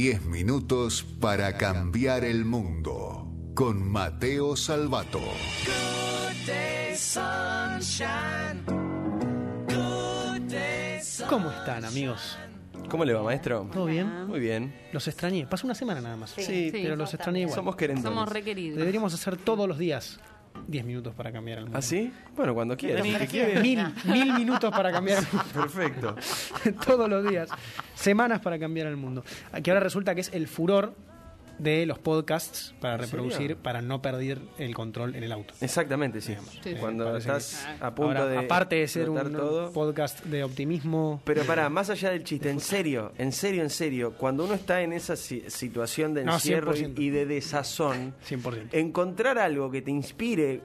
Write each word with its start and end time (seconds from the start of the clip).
10 0.00 0.26
minutos 0.26 1.04
para 1.18 1.56
cambiar 1.56 2.24
el 2.24 2.44
mundo. 2.44 3.26
Con 3.52 3.82
Mateo 3.82 4.54
Salvato. 4.54 5.18
¿Cómo 11.28 11.50
están, 11.50 11.84
amigos? 11.84 12.38
¿Cómo 12.88 13.04
le 13.04 13.12
va, 13.12 13.24
maestro? 13.24 13.68
¿Todo 13.72 13.86
bien? 13.86 14.28
Muy 14.28 14.38
bien. 14.38 14.72
Los 14.92 15.08
extrañé. 15.08 15.48
Pasó 15.48 15.66
una 15.66 15.74
semana 15.74 16.00
nada 16.00 16.16
más. 16.16 16.30
Sí, 16.30 16.44
Sí, 16.44 16.70
pero 16.70 16.94
los 16.94 17.12
extrañé 17.12 17.40
igual. 17.40 17.56
Somos 17.56 17.74
querendones. 17.74 18.08
Somos 18.08 18.28
requeridos. 18.28 18.78
Deberíamos 18.78 19.12
hacer 19.12 19.36
todos 19.36 19.66
los 19.66 19.78
días 19.78 20.20
10 20.66 20.84
minutos 20.84 21.14
para 21.14 21.30
cambiar 21.32 21.58
el 21.58 21.64
mundo. 21.64 21.78
¿Ah, 21.78 21.82
sí? 21.82 22.12
Bueno, 22.36 22.54
cuando 22.54 22.76
quieras. 22.76 23.02
Mil, 23.02 23.16
Si 23.18 23.26
quiere. 23.26 23.60
mil, 23.60 23.84
mil 24.04 24.32
minutos 24.34 24.70
para 24.70 24.90
cambiar 24.92 25.18
el 25.18 25.26
mundo. 25.32 25.44
Perfecto. 25.54 26.16
todos 26.86 27.08
los 27.08 27.28
días. 27.28 27.48
Semanas 27.94 28.40
para 28.40 28.58
cambiar 28.58 28.86
el 28.88 28.96
mundo. 28.96 29.24
Que 29.62 29.70
ahora 29.70 29.80
resulta 29.80 30.14
que 30.14 30.22
es 30.22 30.32
el 30.32 30.48
furor 30.48 30.94
de 31.58 31.86
los 31.86 31.98
podcasts 31.98 32.74
para 32.80 32.94
¿En 32.94 33.00
reproducir, 33.00 33.56
para 33.56 33.82
no 33.82 34.00
perder 34.00 34.38
el 34.58 34.74
control 34.74 35.14
en 35.16 35.24
el 35.24 35.32
auto. 35.32 35.54
Exactamente, 35.60 36.20
sí. 36.20 36.34
Sí. 36.62 36.74
Cuando 36.78 37.04
Parece 37.06 37.28
estás 37.28 37.66
que- 37.78 37.84
a 37.84 37.94
punto 37.94 38.02
Ahora, 38.18 38.26
de. 38.26 38.38
aparte 38.38 38.76
de 38.76 38.88
ser 38.88 39.10
un 39.10 39.32
todo. 39.32 39.72
podcast 39.72 40.24
de 40.24 40.44
optimismo, 40.44 41.20
Pero 41.24 41.44
para, 41.44 41.68
más 41.68 41.90
allá 41.90 42.10
del 42.10 42.24
chiste, 42.24 42.50
en 42.50 42.60
serio, 42.60 43.12
en 43.18 43.32
serio, 43.32 43.62
en 43.62 43.70
serio, 43.70 44.14
cuando 44.16 44.44
uno 44.44 44.54
está 44.54 44.82
en 44.82 44.92
esa 44.92 45.16
si- 45.16 45.44
situación 45.48 46.14
de 46.14 46.22
encierro 46.22 46.74
y- 46.74 46.78
100%. 46.78 46.98
y 47.02 47.10
de 47.10 47.26
desazón, 47.26 48.14
100%. 48.22 48.68
encontrar 48.72 49.38
algo 49.38 49.70
que 49.70 49.82
te 49.82 49.90
inspire 49.90 50.60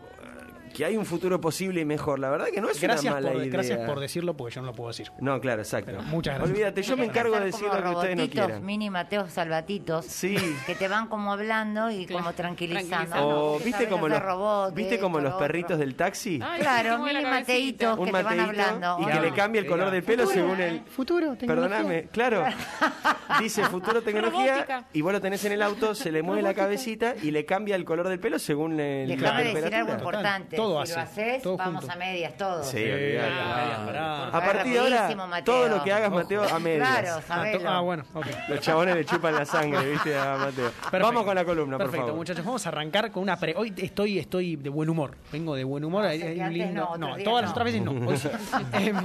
que 0.74 0.86
hay 0.86 0.98
un 0.98 1.06
futuro 1.06 1.40
posible 1.40 1.82
y 1.82 1.86
mejor, 1.86 2.20
la 2.20 2.30
verdad 2.30 2.48
que 2.54 2.60
no 2.62 2.70
es 2.70 2.82
Gracias 2.82 3.06
una 3.06 3.14
mala 3.22 3.32
por, 3.34 3.42
idea. 3.42 3.52
gracias 3.52 3.80
por 3.88 4.00
decirlo, 4.00 4.36
porque 4.36 4.56
yo 4.56 4.62
no 4.62 4.68
lo 4.68 4.74
puedo 4.74 4.90
decir. 4.90 5.12
No, 5.20 5.40
claro, 5.40 5.62
exacto. 5.62 5.92
Pero 5.92 6.02
muchas 6.04 6.36
gracias. 6.36 6.50
Olvídate, 6.56 6.82
yo 6.84 6.98
me 6.98 7.06
encargo 7.06 7.40
de 7.40 7.46
decir 7.46 7.68
lo 7.68 7.82
que 7.84 7.90
ustedes 7.90 8.18
no 8.18 8.30
quieran. 8.30 8.66
mini 8.66 8.90
Mateos 8.90 9.32
Salvatitos, 9.32 10.06
Sí. 10.06 10.36
que 10.66 10.76
te 10.76 10.88
van 10.88 11.08
como 11.08 11.34
hablando 11.34 11.90
y 11.92 12.06
como 12.08 12.34
tranquilizando. 12.34 13.16
O 13.56 13.60
viste 13.60 13.88
como 13.88 14.08
los 14.08 14.22
robot, 14.22 14.74
viste 14.74 15.00
como 15.00 15.20
lo 15.20 15.30
los 15.30 15.34
perritos 15.36 15.80
del 15.80 15.96
taxi, 15.96 16.40
Ay, 16.44 16.60
Claro, 16.62 17.00
mini. 17.04 17.24
Mateitos 17.24 17.98
que 18.00 18.06
te 18.06 18.12
van 18.12 18.24
mateíto 18.24 18.44
hablando. 18.50 18.98
y 19.00 19.06
que 19.06 19.20
le 19.22 19.34
cambia 19.34 19.60
el 19.62 19.68
color 19.68 19.92
del 19.92 20.04
pelo 20.04 20.26
según 20.28 20.60
el 20.60 20.82
Futuro, 20.86 21.36
tecnología. 21.36 21.78
Perdóname, 21.78 22.04
claro. 22.12 22.44
Dice 23.40 23.64
futuro 23.66 24.02
tecnología 24.02 24.86
y 24.94 25.02
vos 25.02 25.12
lo 25.14 25.22
tenés 25.22 25.44
en 25.46 25.54
el 25.54 25.62
auto, 25.62 25.96
se 25.96 26.12
le 26.12 26.22
mueve 26.22 26.42
la 26.42 26.54
cabecita 26.54 27.16
y 27.22 27.32
le 27.32 27.46
cambia 27.46 27.76
el 27.76 27.86
color 27.86 28.08
del 28.08 28.20
pelo 28.20 28.38
según 28.40 28.80
el, 28.80 29.10
la 29.10 29.16
Déjame 29.16 29.44
decir 29.44 29.54
temperatura. 29.54 29.80
algo 29.80 29.94
importante. 29.94 30.56
Todo 30.64 30.86
si 30.86 30.92
hace, 30.94 30.96
lo 30.96 31.02
haces, 31.32 31.42
todo 31.44 31.58
vamos 31.58 31.82
junto. 31.82 31.94
a 31.94 31.98
medias 31.98 32.38
todos. 32.38 32.68
Sí, 32.68 32.84
ah, 33.20 33.84
pará. 33.86 34.28
A 34.28 34.32
partir 34.32 34.74
de 34.74 34.80
ahora, 34.80 35.16
Mateo. 35.28 35.44
todo 35.56 35.68
lo 35.70 35.84
que 35.84 35.92
hagas, 35.94 36.08
Ojo. 36.10 36.16
Mateo, 36.18 36.44
a 36.44 36.60
medias. 36.60 36.90
Claro, 36.90 37.16
Ah, 37.18 37.22
sabelo. 37.28 37.70
ah, 37.70 37.80
bueno, 37.82 38.04
ok. 38.14 38.26
Los 38.50 38.60
chabones 38.60 38.96
le 38.96 39.06
chupan 39.06 39.36
la 39.36 39.46
sangre, 39.46 39.90
¿viste? 39.92 40.18
A 40.18 40.38
Mateo. 40.38 40.70
Perfecto. 40.72 41.00
Vamos 41.00 41.24
con 41.24 41.36
la 41.36 41.46
columna, 41.46 41.78
por 41.78 41.86
Perfecto, 41.86 42.06
favor. 42.08 42.18
muchachos. 42.18 42.46
Vamos 42.46 42.66
a 42.66 42.70
arrancar 42.70 43.12
con 43.12 43.24
una 43.24 43.38
pre. 43.38 43.54
Hoy 43.58 43.74
estoy, 43.78 44.20
estoy 44.20 44.56
de 44.56 44.70
buen 44.70 44.90
humor. 44.90 45.16
Vengo 45.32 45.56
de 45.56 45.64
buen 45.64 45.84
humor. 45.84 46.04
No, 46.04 46.10
hay, 46.10 46.20
sé 46.20 46.28
hay 46.30 46.36
que 46.36 46.42
un 46.42 46.54
lindo. 46.54 46.98
no, 46.98 47.16
todas 47.24 47.42
las 47.44 47.52
otras 47.52 47.66
veces 47.66 47.82
no. 47.82 47.92
Hoy 48.08 48.18
sí. 48.18 48.30
Em, 48.74 48.98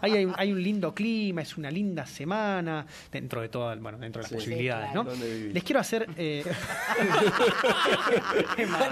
hay, 0.00 0.12
hay 0.12 0.24
un- 0.24 0.34
hay 0.36 0.52
un 0.52 0.62
lindo 0.62 0.94
clima, 0.94 1.42
es 1.42 1.56
una 1.56 1.70
linda 1.70 2.06
semana 2.06 2.86
dentro 3.10 3.40
de 3.40 3.48
todas, 3.48 3.78
bueno, 3.80 3.98
dentro 3.98 4.20
de 4.20 4.24
las 4.24 4.28
Sí. 4.30 4.34
posibilidades, 4.36 4.94
¿no? 4.94 5.04
Les 5.04 5.62
quiero 5.64 5.80
hacer. 5.80 6.06
eh, 6.16 6.44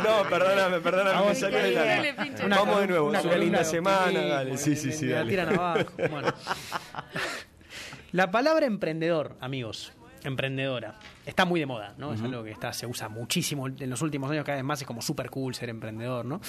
No, 0.05 0.29
perdóname, 0.29 0.81
perdóname, 0.81 1.11
Vamos, 1.15 1.29
me 1.29 1.35
salió 1.35 1.59
del 1.59 1.75
dale, 2.07 2.11
alma. 2.11 2.25
pinche. 2.25 2.47
una 2.47 2.57
Vamos 2.59 2.81
de 2.81 2.87
nuevo, 2.89 3.09
una 3.09 3.23
linda 3.37 3.65
semana, 3.65 4.01
optimismo, 4.07 4.29
dale, 4.35 4.57
sí, 4.59 4.77
sí, 4.77 4.87
me- 4.89 4.93
sí, 4.93 5.05
me 5.07 5.11
la 5.13 5.17
dale. 5.19 5.31
tiran 5.31 5.49
abajo. 5.55 5.93
Bueno. 6.11 6.33
La 8.13 8.31
palabra 8.31 8.67
emprendedor, 8.67 9.37
amigos, 9.41 9.93
emprendedora, 10.25 10.95
está 11.27 11.45
muy 11.45 11.61
de 11.61 11.67
moda, 11.67 11.95
¿no? 11.99 12.15
Es 12.15 12.23
algo 12.23 12.43
que 12.43 12.51
está, 12.51 12.73
se 12.73 12.87
usa 12.87 13.09
muchísimo 13.09 13.67
en 13.69 13.91
los 13.91 14.01
últimos 14.03 14.31
años, 14.31 14.45
cada 14.45 14.57
vez 14.57 14.65
más 14.65 14.81
es 14.81 14.87
como 14.87 15.03
súper 15.03 15.29
cool 15.31 15.55
ser 15.55 15.69
emprendedor, 15.69 16.25
¿no? 16.25 16.41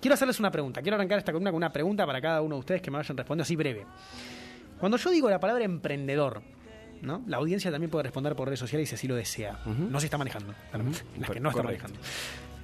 Quiero 0.00 0.14
hacerles 0.14 0.40
una 0.40 0.50
pregunta, 0.50 0.82
quiero 0.82 0.96
arrancar 0.96 1.18
esta 1.18 1.32
columna 1.32 1.50
con 1.50 1.58
una 1.58 1.72
pregunta 1.72 2.06
para 2.06 2.20
cada 2.20 2.40
uno 2.42 2.56
de 2.56 2.60
ustedes 2.60 2.82
que 2.82 2.90
me 2.90 2.96
vayan 2.98 3.16
respondiendo 3.16 3.42
así 3.42 3.56
breve. 3.56 3.86
Cuando 4.80 4.96
yo 4.98 5.10
digo 5.10 5.30
la 5.30 5.38
palabra 5.38 5.64
emprendedor, 5.64 6.42
¿no? 7.02 7.22
La 7.26 7.36
audiencia 7.36 7.70
también 7.70 7.90
puede 7.90 8.04
responder 8.04 8.34
por 8.34 8.48
redes 8.48 8.60
sociales 8.60 8.88
si 8.88 8.96
así 8.96 9.06
lo 9.06 9.14
desea. 9.14 9.58
No 9.66 10.00
se 10.00 10.06
está 10.06 10.18
manejando, 10.18 10.54
claramente. 10.70 11.00
Las 11.20 11.30
que 11.30 11.40
no 11.40 11.50
está 11.50 11.62
manejando. 11.62 11.98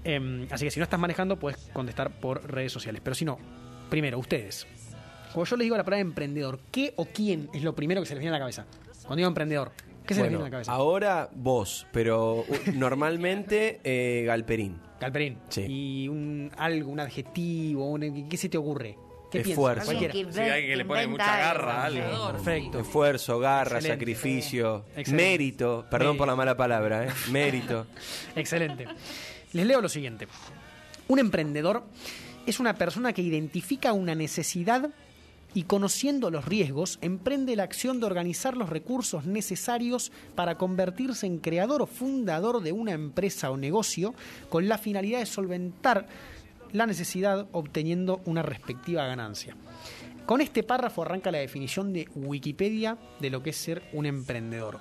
Em, 0.05 0.47
así 0.51 0.65
que 0.65 0.71
si 0.71 0.81
no 0.81 0.85
estás 0.85 1.01
manejando, 1.01 1.39
puedes 1.39 1.59
contestar 1.73 2.11
por 2.21 2.51
redes 2.51 2.73
sociales. 2.73 3.01
Pero 3.05 3.15
si 3.15 3.25
no, 3.25 3.39
primero, 3.91 4.19
ustedes. 4.19 4.67
Cuando 5.33 5.45
yo 5.51 5.57
les 5.57 5.65
digo 5.67 5.77
la 5.77 5.85
palabra 5.85 6.01
emprendedor, 6.01 6.59
¿qué 6.71 6.95
o 6.97 7.05
quién 7.07 7.51
es 7.53 7.63
lo 7.63 7.75
primero 7.75 8.01
que 8.01 8.07
se 8.07 8.15
les 8.15 8.21
viene 8.21 8.35
a 8.35 8.39
la 8.39 8.43
cabeza? 8.43 8.67
Cuando 9.03 9.17
digo 9.17 9.29
emprendedor, 9.29 9.73
¿qué 10.07 10.15
se 10.15 10.21
les 10.23 10.31
viene 10.31 10.43
a 10.43 10.47
la 10.47 10.51
cabeza? 10.51 10.73
ahora 10.73 11.29
vos, 11.35 11.87
pero 11.93 12.45
normalmente 12.75 13.81
eh, 13.85 14.25
Galperín. 14.27 14.79
Galperín. 15.01 15.39
Sí. 15.49 15.65
Y 15.69 16.09
un 16.09 16.51
algo, 16.57 16.91
un 16.91 17.01
adjetivo, 17.01 17.91
un- 17.91 18.29
¿qué 18.29 18.37
se 18.37 18.49
te 18.49 18.57
ocurre? 18.59 18.97
¿Qué 19.31 19.41
piensas? 19.41 19.53
Esfuerzo. 19.59 19.91
Alguien 19.91 20.11
Cualquiera. 20.11 20.29
que 20.31 20.35
Sí, 20.47 20.51
alguien 20.51 20.71
que 20.71 20.77
le 20.77 20.85
pone 20.87 21.07
mucha 21.07 21.37
garra 21.39 21.83
a 21.83 21.85
algo. 21.85 22.33
Perfecto. 22.33 22.79
Esfuerzo, 22.81 23.39
garra, 23.39 23.77
Excelente. 23.77 23.89
sacrificio, 23.89 24.85
Excelente. 24.97 25.13
mérito. 25.23 25.85
Perdón 25.91 26.17
por 26.17 26.27
la 26.27 26.35
mala 26.35 26.57
palabra, 26.57 27.05
¿eh? 27.05 27.11
Mérito. 27.31 27.87
Excelente. 28.35 28.87
Les 29.53 29.67
leo 29.67 29.81
lo 29.81 29.89
siguiente. 29.89 30.29
Un 31.09 31.19
emprendedor 31.19 31.85
es 32.47 32.61
una 32.61 32.75
persona 32.75 33.13
que 33.13 33.23
identifica 33.23 33.93
una 33.93 34.15
necesidad 34.15 34.91
y 35.55 35.63
conociendo 35.63 36.31
los 36.31 36.45
riesgos, 36.45 36.99
emprende 37.01 37.57
la 37.57 37.63
acción 37.63 38.01
de 38.01 38.07
organizar 38.07 38.57
los 38.57 38.69
recursos 38.69 39.25
necesarios 39.25 40.13
para 40.35 40.57
convertirse 40.57 41.27
en 41.27 41.39
creador 41.39 41.83
o 41.83 41.87
fundador 41.87 42.63
de 42.63 42.73
una 42.73 42.93
empresa 42.93 43.51
o 43.51 43.57
negocio 43.57 44.15
con 44.51 44.69
la 44.69 44.77
finalidad 44.77 45.21
de 45.21 45.27
solventar 45.27 46.07
la 46.73 46.87
necesidad 46.87 47.47
obteniendo 47.53 48.21
una 48.27 48.43
respectiva 48.43 49.07
ganancia. 49.07 49.57
Con 50.27 50.43
este 50.43 50.63
párrafo 50.63 51.03
arranca 51.03 51.33
la 51.33 51.39
definición 51.39 51.95
de 51.95 52.07
Wikipedia 52.15 52.99
de 53.19 53.31
lo 53.31 53.43
que 53.43 53.51
es 53.51 53.57
ser 53.57 53.83
un 53.95 54.05
emprendedor. 54.05 54.79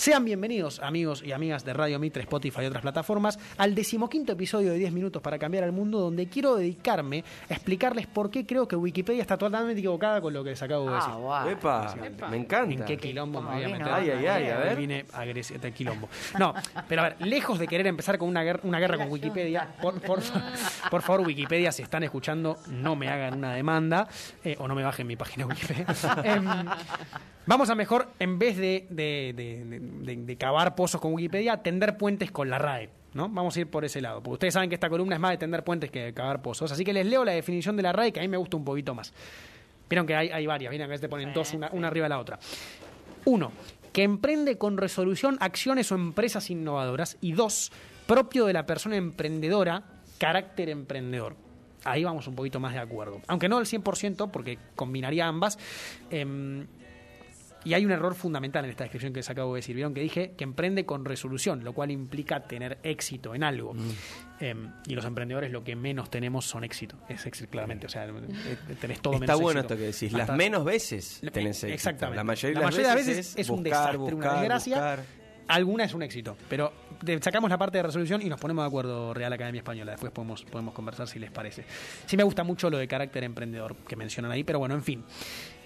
Sean 0.00 0.24
bienvenidos, 0.24 0.80
amigos 0.80 1.22
y 1.22 1.32
amigas 1.32 1.62
de 1.62 1.74
Radio 1.74 1.98
Mitre, 1.98 2.22
Spotify 2.22 2.62
y 2.62 2.64
otras 2.64 2.80
plataformas, 2.80 3.38
al 3.58 3.74
decimoquinto 3.74 4.32
episodio 4.32 4.72
de 4.72 4.78
10 4.78 4.92
minutos 4.92 5.20
para 5.20 5.38
cambiar 5.38 5.62
el 5.64 5.72
mundo, 5.72 6.00
donde 6.00 6.26
quiero 6.26 6.56
dedicarme 6.56 7.22
a 7.50 7.52
explicarles 7.52 8.06
por 8.06 8.30
qué 8.30 8.46
creo 8.46 8.66
que 8.66 8.76
Wikipedia 8.76 9.20
está 9.20 9.36
totalmente 9.36 9.78
equivocada 9.80 10.22
con 10.22 10.32
lo 10.32 10.42
que 10.42 10.50
les 10.50 10.62
acabo 10.62 10.88
de 10.88 10.94
decir. 10.94 11.10
Ah, 11.12 11.16
guau. 11.16 11.48
Epa, 11.50 11.94
me 12.30 12.38
encanta. 12.38 12.72
¿En 12.72 12.84
qué 12.86 12.96
quilombo 12.96 13.42
me 13.42 13.50
voy 13.56 13.64
a 13.64 13.68
meter? 13.68 13.88
Ay, 13.88 14.08
ay, 14.10 14.26
ay, 14.26 14.48
a 14.48 14.56
ver. 14.56 14.76
Vine 14.78 15.04
agresivo 15.12 15.60
de 15.60 15.72
quilombo. 15.72 16.08
No, 16.38 16.54
pero 16.88 17.02
a 17.02 17.10
ver, 17.10 17.16
lejos 17.20 17.58
de 17.58 17.68
querer 17.68 17.86
empezar 17.86 18.16
con 18.16 18.30
una 18.30 18.42
guerra, 18.42 18.60
una 18.62 18.78
guerra 18.80 18.96
con 18.96 19.10
Wikipedia, 19.10 19.68
por, 19.82 20.00
por, 20.00 20.20
por 20.90 21.02
favor, 21.02 21.26
Wikipedia, 21.26 21.72
si 21.72 21.82
están 21.82 22.04
escuchando, 22.04 22.56
no 22.68 22.96
me 22.96 23.10
hagan 23.10 23.34
una 23.36 23.52
demanda 23.52 24.08
eh, 24.44 24.56
o 24.58 24.66
no 24.66 24.74
me 24.74 24.82
bajen 24.82 25.06
mi 25.06 25.16
página 25.16 25.44
Wikipedia. 25.44 25.84
Em, 26.24 26.46
vamos 27.44 27.68
a 27.68 27.74
mejor, 27.74 28.08
en 28.18 28.38
vez 28.38 28.56
de, 28.56 28.86
de- 28.88 29.34
de- 29.36 29.64
de- 29.66 29.89
de- 29.90 30.16
de 30.16 30.36
cavar 30.36 30.74
pozos 30.74 31.00
con 31.00 31.12
Wikipedia, 31.14 31.56
tender 31.58 31.96
puentes 31.96 32.30
con 32.30 32.48
la 32.50 32.58
RAE. 32.58 32.90
¿no? 33.12 33.28
Vamos 33.28 33.56
a 33.56 33.60
ir 33.60 33.66
por 33.68 33.84
ese 33.84 34.00
lado. 34.00 34.22
Porque 34.22 34.34
ustedes 34.34 34.54
saben 34.54 34.68
que 34.68 34.74
esta 34.74 34.88
columna 34.88 35.16
es 35.16 35.20
más 35.20 35.32
de 35.32 35.38
tender 35.38 35.64
puentes 35.64 35.90
que 35.90 36.00
de 36.04 36.14
cavar 36.14 36.42
pozos. 36.42 36.70
Así 36.70 36.84
que 36.84 36.92
les 36.92 37.04
leo 37.06 37.24
la 37.24 37.32
definición 37.32 37.76
de 37.76 37.82
la 37.82 37.92
RAE, 37.92 38.12
que 38.12 38.20
a 38.20 38.22
mí 38.22 38.28
me 38.28 38.36
gusta 38.36 38.56
un 38.56 38.64
poquito 38.64 38.94
más. 38.94 39.12
Vieron 39.88 40.06
que 40.06 40.14
hay, 40.14 40.28
hay 40.30 40.46
varias, 40.46 40.70
que 40.72 40.80
a 40.82 40.86
veces 40.86 41.00
te 41.00 41.08
ponen 41.08 41.32
dos, 41.34 41.52
una, 41.52 41.68
una 41.72 41.88
arriba 41.88 42.04
de 42.04 42.10
la 42.10 42.20
otra. 42.20 42.38
Uno, 43.24 43.50
que 43.92 44.04
emprende 44.04 44.56
con 44.58 44.76
resolución 44.78 45.36
acciones 45.40 45.90
o 45.90 45.96
empresas 45.96 46.48
innovadoras. 46.50 47.16
Y 47.20 47.32
dos, 47.32 47.72
propio 48.06 48.46
de 48.46 48.52
la 48.52 48.64
persona 48.66 48.94
emprendedora, 48.96 49.82
carácter 50.18 50.68
emprendedor. 50.68 51.34
Ahí 51.82 52.04
vamos 52.04 52.28
un 52.28 52.36
poquito 52.36 52.60
más 52.60 52.74
de 52.74 52.78
acuerdo. 52.78 53.20
Aunque 53.26 53.48
no 53.48 53.56
al 53.58 53.66
100%, 53.66 54.30
porque 54.30 54.58
combinaría 54.76 55.26
ambas. 55.26 55.58
Em, 56.10 56.66
y 57.64 57.74
hay 57.74 57.84
un 57.84 57.90
error 57.92 58.14
fundamental 58.14 58.64
en 58.64 58.70
esta 58.70 58.84
descripción 58.84 59.12
que 59.12 59.18
les 59.18 59.30
acabo 59.30 59.54
de 59.54 59.58
decir. 59.58 59.74
Vieron 59.76 59.92
que 59.94 60.00
dije 60.00 60.32
que 60.36 60.44
emprende 60.44 60.84
con 60.86 61.04
resolución, 61.04 61.62
lo 61.64 61.72
cual 61.72 61.90
implica 61.90 62.40
tener 62.40 62.78
éxito 62.82 63.34
en 63.34 63.42
algo. 63.44 63.74
Em, 64.40 64.72
y 64.86 64.94
los 64.94 65.04
emprendedores 65.04 65.50
lo 65.50 65.62
que 65.62 65.76
menos 65.76 66.08
tenemos 66.10 66.46
son 66.46 66.64
éxito. 66.64 66.96
Es 67.08 67.26
éxito, 67.26 67.50
claramente. 67.50 67.86
O 67.86 67.90
sea, 67.90 68.06
eh, 68.06 68.56
tenés 68.80 69.00
todo 69.00 69.14
Está 69.14 69.26
menos 69.26 69.40
bueno 69.40 69.60
éxito. 69.60 69.74
esto 69.74 69.76
que 69.84 69.92
decís. 69.92 70.12
Las 70.12 70.22
Hasta- 70.22 70.36
menos 70.36 70.64
veces 70.64 71.20
tenés 71.32 71.56
éxito. 71.56 71.72
Exactamente. 71.74 72.16
La 72.16 72.24
mayoría, 72.24 72.58
de 72.60 72.82
las 72.82 72.94
veces, 72.94 73.34
es, 73.36 73.50
un 73.50 73.62
desastre, 73.62 73.98
buscar, 73.98 74.14
una 74.16 74.40
desgracia. 74.40 74.76
buscar. 74.76 75.20
Alguna 75.48 75.82
es 75.84 75.94
un 75.94 76.02
éxito. 76.04 76.36
Pero 76.48 76.72
sacamos 77.20 77.50
la 77.50 77.58
parte 77.58 77.78
de 77.78 77.82
resolución 77.82 78.22
y 78.22 78.28
nos 78.28 78.38
ponemos 78.40 78.62
de 78.62 78.68
acuerdo 78.68 79.12
Real 79.12 79.32
Academia 79.32 79.58
Española. 79.58 79.90
Después 79.90 80.12
podemos, 80.12 80.44
podemos 80.44 80.72
conversar 80.72 81.08
si 81.08 81.18
les 81.18 81.32
parece. 81.32 81.64
Sí 82.06 82.16
me 82.16 82.22
gusta 82.22 82.44
mucho 82.44 82.70
lo 82.70 82.78
de 82.78 82.86
carácter 82.86 83.24
emprendedor 83.24 83.74
que 83.76 83.96
mencionan 83.96 84.30
ahí, 84.30 84.44
pero 84.44 84.60
bueno, 84.60 84.76
en 84.76 84.82
fin. 84.84 85.04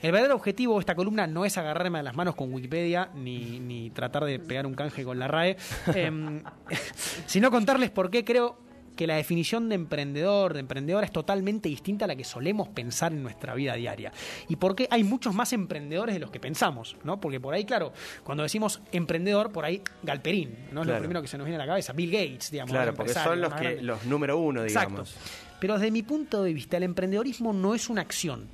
El 0.03 0.13
verdadero 0.13 0.35
objetivo 0.35 0.75
de 0.75 0.81
esta 0.81 0.95
columna 0.95 1.27
no 1.27 1.45
es 1.45 1.57
agarrarme 1.57 1.99
a 1.99 2.03
las 2.03 2.15
manos 2.15 2.35
con 2.35 2.53
Wikipedia 2.53 3.11
ni, 3.15 3.59
ni 3.61 3.91
tratar 3.91 4.25
de 4.25 4.39
pegar 4.39 4.67
un 4.67 4.75
canje 4.75 5.05
con 5.05 5.19
la 5.19 5.29
RAE, 5.29 5.57
em, 5.95 6.43
sino 7.27 7.51
contarles 7.51 7.91
por 7.91 8.11
qué 8.11 8.25
creo 8.25 8.65
que 8.95 9.07
la 9.07 9.17
definición 9.17 9.69
de 9.69 9.75
emprendedor, 9.75 10.55
de 10.55 10.61
emprendedora, 10.61 11.05
es 11.05 11.13
totalmente 11.13 11.69
distinta 11.69 12.05
a 12.05 12.09
la 12.09 12.17
que 12.17 12.25
solemos 12.25 12.69
pensar 12.69 13.13
en 13.13 13.23
nuestra 13.23 13.55
vida 13.55 13.75
diaria. 13.75 14.13
Y 14.49 14.57
por 14.57 14.77
qué 14.77 14.87
hay 14.91 15.05
muchos 15.05 15.35
más 15.35 15.53
emprendedores 15.53 16.15
de 16.15 16.21
los 16.21 16.31
que 16.31 16.41
pensamos, 16.41 16.97
¿no? 17.05 17.21
Porque 17.21 17.41
por 17.41 17.55
ahí, 17.55 17.65
claro, 17.65 17.93
cuando 18.23 18.43
decimos 18.43 18.81
emprendedor, 18.93 19.53
por 19.53 19.65
ahí 19.65 19.83
Galperín, 20.03 20.57
¿no? 20.73 20.83
Es 20.83 20.89
lo 20.89 20.99
primero 20.99 21.23
que 21.23 21.29
se 21.29 21.39
nos 21.39 21.47
viene 21.47 21.57
a 21.57 21.67
la 21.67 21.67
cabeza. 21.67 21.93
Bill 21.93 22.11
Gates, 22.11 22.51
digamos. 22.51 22.73
Claro, 22.73 22.95
porque 22.95 23.15
son 23.15 23.41
los 23.41 23.53
que 23.55 23.83
los 23.83 24.05
número 24.05 24.39
uno, 24.39 24.63
digamos. 24.63 25.11
Exacto. 25.11 25.55
Pero 25.61 25.75
desde 25.75 25.91
mi 25.91 26.03
punto 26.03 26.43
de 26.43 26.53
vista, 26.53 26.77
el 26.77 26.83
emprendedorismo 26.83 27.53
no 27.53 27.75
es 27.75 27.89
una 27.89 28.03
acción. 28.03 28.49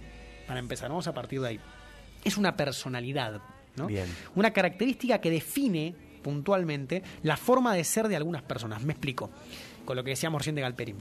Para 0.50 0.58
empezar, 0.58 0.88
vamos 0.88 1.06
a 1.06 1.14
partir 1.14 1.40
de 1.40 1.46
ahí. 1.46 1.60
Es 2.24 2.36
una 2.36 2.56
personalidad, 2.56 3.40
¿no? 3.76 3.86
Bien. 3.86 4.06
Una 4.34 4.52
característica 4.52 5.20
que 5.20 5.30
define 5.30 5.94
puntualmente 6.24 7.04
la 7.22 7.36
forma 7.36 7.72
de 7.72 7.84
ser 7.84 8.08
de 8.08 8.16
algunas 8.16 8.42
personas. 8.42 8.82
Me 8.82 8.92
explico. 8.92 9.30
Con 9.84 9.94
lo 9.94 10.02
que 10.02 10.10
decíamos 10.10 10.40
recién 10.40 10.56
de 10.56 10.62
Galperín. 10.62 10.96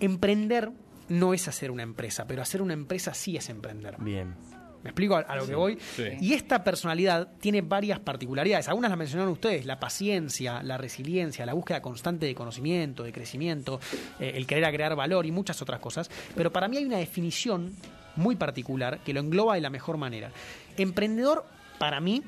Emprender 0.00 0.72
no 1.08 1.34
es 1.34 1.46
hacer 1.46 1.70
una 1.70 1.84
empresa, 1.84 2.26
pero 2.26 2.42
hacer 2.42 2.62
una 2.62 2.72
empresa 2.72 3.14
sí 3.14 3.36
es 3.36 3.48
emprender. 3.48 3.94
Bien. 4.00 4.34
¿Me 4.82 4.90
explico 4.90 5.14
a, 5.14 5.36
lo 5.36 5.46
que 5.46 5.54
voy? 5.54 5.78
Sí. 5.94 6.06
Y 6.20 6.32
esta 6.32 6.64
personalidad 6.64 7.28
tiene 7.38 7.62
varias 7.62 8.00
particularidades. 8.00 8.66
Algunas 8.66 8.90
las 8.90 8.98
mencionaron 8.98 9.32
ustedes, 9.32 9.66
la 9.66 9.78
paciencia, 9.78 10.64
la 10.64 10.78
resiliencia, 10.78 11.46
la 11.46 11.54
búsqueda 11.54 11.80
constante 11.80 12.26
de 12.26 12.34
conocimiento, 12.34 13.04
de 13.04 13.12
crecimiento, 13.12 13.78
eh, 14.18 14.32
el 14.34 14.48
querer 14.48 14.64
agregar 14.64 14.96
valor 14.96 15.26
y 15.26 15.30
muchas 15.30 15.62
otras 15.62 15.78
cosas. 15.78 16.10
Pero 16.34 16.50
para 16.50 16.66
mí 16.66 16.76
hay 16.76 16.86
una 16.86 16.98
definición 16.98 17.76
muy 18.20 18.36
particular 18.36 19.00
que 19.00 19.12
lo 19.12 19.20
engloba 19.20 19.54
de 19.54 19.60
la 19.60 19.70
mejor 19.70 19.96
manera. 19.96 20.30
Emprendedor, 20.76 21.44
para 21.78 22.00
mí, 22.00 22.22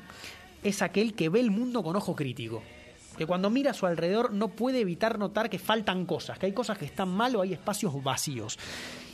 es 0.63 0.81
aquel 0.81 1.13
que 1.13 1.29
ve 1.29 1.39
el 1.39 1.51
mundo 1.51 1.83
con 1.83 1.95
ojo 1.95 2.15
crítico. 2.15 2.61
Que 3.17 3.27
cuando 3.27 3.49
mira 3.49 3.71
a 3.71 3.73
su 3.75 3.85
alrededor 3.85 4.33
no 4.33 4.47
puede 4.47 4.79
evitar 4.79 5.19
notar 5.19 5.49
que 5.49 5.59
faltan 5.59 6.05
cosas, 6.05 6.39
que 6.39 6.47
hay 6.47 6.53
cosas 6.53 6.77
que 6.77 6.85
están 6.85 7.09
mal 7.09 7.35
o 7.35 7.41
hay 7.41 7.53
espacios 7.53 8.03
vacíos. 8.03 8.57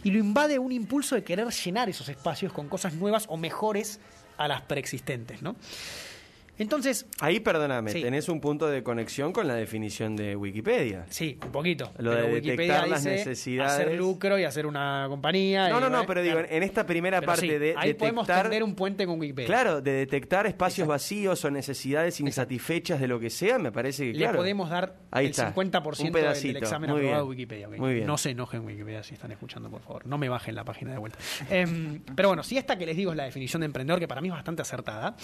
Y 0.04 0.12
lo 0.12 0.20
invade 0.20 0.58
un 0.58 0.72
impulso 0.72 1.16
de 1.16 1.24
querer 1.24 1.50
llenar 1.50 1.90
esos 1.90 2.08
espacios 2.08 2.54
con 2.54 2.70
cosas 2.70 2.94
nuevas 2.94 3.26
o 3.28 3.36
mejores 3.36 4.00
a 4.38 4.48
las 4.48 4.62
preexistentes, 4.62 5.42
¿no? 5.42 5.58
Entonces, 6.60 7.08
Ahí, 7.20 7.40
perdóname, 7.40 7.92
Sí. 7.92 8.02
tenés 8.02 8.30
un 8.30 8.40
punto 8.40 8.68
de 8.68 8.84
conexión 8.84 9.34
con 9.34 9.48
la 9.48 9.56
definición 9.56 10.16
de 10.16 10.36
Wikipedia. 10.36 11.06
sí, 11.10 11.40
un 11.44 11.52
poquito. 11.52 11.92
Lo 11.98 12.12
pero 12.12 12.28
de 12.28 12.34
Wikipedia 12.34 12.58
detectar 12.82 12.88
las 12.90 13.06
necesidades. 13.06 13.72
Hacer 13.74 13.94
lucro 13.98 14.38
y 14.38 14.44
hacer 14.44 14.66
una 14.66 15.06
compañía. 15.10 15.70
No, 15.70 15.78
y, 15.78 15.82
no, 15.82 15.90
no, 15.90 16.06
pero 16.06 16.22
digo, 16.22 16.34
claro. 16.36 16.48
en 16.52 16.64
esta 16.64 16.86
primera 16.86 17.20
Pero 17.22 17.32
parte 17.32 17.48
sí, 17.48 17.58
de 17.58 17.74
ahí 17.78 17.94
podemos 17.94 18.28
tender 18.28 18.62
un 18.64 18.76
puente 18.76 19.06
con 19.06 19.20
Wikipedia. 19.20 19.48
Claro, 19.48 19.82
de 19.82 19.92
detectar 19.94 20.46
espacios 20.48 20.88
vacíos 20.88 21.44
o 21.46 21.50
necesidades 21.52 22.20
insatisfechas 22.20 23.00
de 23.00 23.08
lo 23.08 23.20
que 23.20 23.30
sea, 23.30 23.58
me 23.58 23.72
parece 23.72 24.06
que, 24.08 24.14
Le 24.14 24.20
claro. 24.20 24.38
podemos 24.38 24.70
dar 24.70 24.96
Ahí 25.12 25.26
el 25.26 25.32
está, 25.32 25.54
50% 25.54 26.04
un 26.08 26.12
pedacito. 26.12 26.54
del 26.56 26.58
examen 26.64 26.90
Muy 26.92 27.00
aprobado 27.00 27.24
de 27.30 27.36
bien. 27.36 27.50
Wikipedia. 27.50 27.68
bien. 27.90 28.06
No 28.06 28.18
se 28.18 28.32
enojen 28.32 28.66
Wikipedia 28.66 29.02
si 29.02 29.14
están 29.14 29.32
escuchando, 29.32 29.70
por 29.70 29.82
favor. 29.82 30.06
No 30.06 30.18
me 30.18 30.28
bajen 30.30 30.56
la 30.56 30.66
página 30.66 30.92
de 30.92 30.98
vuelta. 30.98 31.18
Em, 31.50 32.02
pero 32.16 32.28
bueno, 32.30 32.44
si 32.44 32.58
esta 32.58 32.78
que 32.78 32.86
les 32.86 32.98
digo 32.98 33.12
es 33.12 33.18
la 33.18 33.24
definición 33.24 33.62
de 33.62 33.68
emprendedor, 33.68 34.00
que 34.00 34.08
para 34.08 34.20
mí 34.22 34.28
es 34.28 34.34
bastante 34.34 34.62
acertada, 34.62 35.16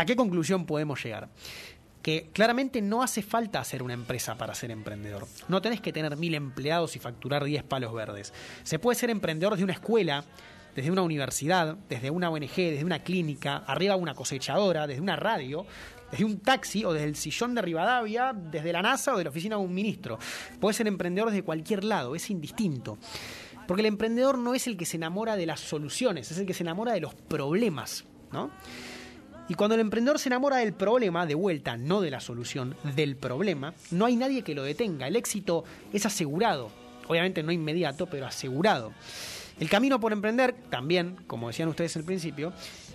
¿a 0.00 0.04
qué 0.06 0.16
conclusión 0.16 0.64
podemos 0.64 1.02
llegar? 1.04 1.28
Que 2.00 2.30
claramente 2.32 2.80
no 2.80 3.02
hace 3.02 3.22
falta 3.22 3.60
hacer 3.60 3.82
una 3.82 3.92
empresa 3.92 4.38
para 4.38 4.54
ser 4.54 4.70
emprendedor. 4.70 5.26
No 5.48 5.60
tenés 5.60 5.82
que 5.82 5.92
tener 5.92 6.16
mil 6.16 6.34
empleados 6.34 6.96
y 6.96 6.98
facturar 6.98 7.44
10 7.44 7.64
palos 7.64 7.92
verdes. 7.92 8.32
Se 8.62 8.78
puede 8.78 8.98
ser 8.98 9.10
emprendedor 9.10 9.52
desde 9.52 9.64
una 9.64 9.74
escuela, 9.74 10.24
desde 10.74 10.90
una 10.90 11.02
universidad, 11.02 11.76
desde 11.90 12.10
una 12.10 12.30
ONG, 12.30 12.56
desde 12.56 12.84
una 12.84 13.02
clínica, 13.02 13.58
arriba 13.66 13.96
una 13.96 14.14
cosechadora, 14.14 14.86
desde 14.86 15.02
una 15.02 15.16
radio, 15.16 15.66
desde 16.10 16.24
un 16.24 16.40
taxi 16.40 16.82
o 16.86 16.94
desde 16.94 17.06
el 17.06 17.16
sillón 17.16 17.54
de 17.54 17.60
Rivadavia, 17.60 18.32
desde 18.32 18.72
la 18.72 18.80
NASA 18.80 19.14
o 19.14 19.18
de 19.18 19.24
la 19.24 19.30
oficina 19.30 19.56
de 19.56 19.62
un 19.62 19.74
ministro. 19.74 20.18
Puede 20.60 20.72
ser 20.72 20.86
emprendedor 20.86 21.28
desde 21.28 21.42
cualquier 21.42 21.84
lado, 21.84 22.14
es 22.14 22.30
indistinto. 22.30 22.96
Porque 23.66 23.82
el 23.82 23.86
emprendedor 23.86 24.38
no 24.38 24.54
es 24.54 24.66
el 24.66 24.78
que 24.78 24.86
se 24.86 24.96
enamora 24.96 25.36
de 25.36 25.44
las 25.44 25.60
soluciones, 25.60 26.30
es 26.30 26.38
el 26.38 26.46
que 26.46 26.54
se 26.54 26.62
enamora 26.62 26.94
de 26.94 27.00
los 27.00 27.14
problemas, 27.14 28.06
¿no? 28.32 28.50
Y 29.50 29.54
cuando 29.54 29.74
el 29.74 29.80
emprendedor 29.80 30.20
se 30.20 30.28
enamora 30.28 30.58
del 30.58 30.72
problema, 30.72 31.26
de 31.26 31.34
vuelta, 31.34 31.76
no 31.76 32.00
de 32.00 32.12
la 32.12 32.20
solución, 32.20 32.76
del 32.94 33.16
problema, 33.16 33.74
no 33.90 34.06
hay 34.06 34.14
nadie 34.14 34.42
que 34.42 34.54
lo 34.54 34.62
detenga. 34.62 35.08
El 35.08 35.16
éxito 35.16 35.64
es 35.92 36.06
asegurado. 36.06 36.70
Obviamente 37.08 37.42
no 37.42 37.50
inmediato, 37.50 38.06
pero 38.06 38.26
asegurado. 38.26 38.92
El 39.58 39.68
camino 39.68 39.98
por 39.98 40.12
emprender, 40.12 40.54
también, 40.70 41.16
como 41.26 41.48
decían 41.48 41.68
ustedes 41.68 41.96
al 41.96 42.04
principio, 42.04 42.52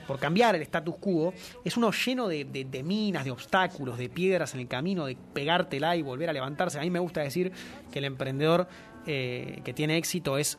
por 0.08 0.18
cambiar 0.18 0.56
el 0.56 0.62
status 0.62 0.96
quo, 0.96 1.34
es 1.66 1.76
uno 1.76 1.92
lleno 1.92 2.30
de, 2.30 2.84
minas, 2.86 3.26
de 3.26 3.32
obstáculos, 3.32 3.98
de 3.98 4.08
piedras 4.08 4.54
en 4.54 4.62
el 4.62 4.70
camino, 4.70 5.08
de 5.08 5.18
pegártela 5.34 5.98
y 5.98 6.04
volver 6.04 6.30
a 6.30 6.34
levantarse. 6.34 6.80
A 6.80 6.84
mí 6.84 6.90
me 6.90 7.00
gusta 7.00 7.20
decir 7.20 7.52
que 7.92 8.00
el 8.00 8.06
emprendedor 8.06 8.70
eh, 9.06 9.60
que 9.66 9.74
tiene 9.74 9.98
éxito 9.98 10.38
es 10.38 10.58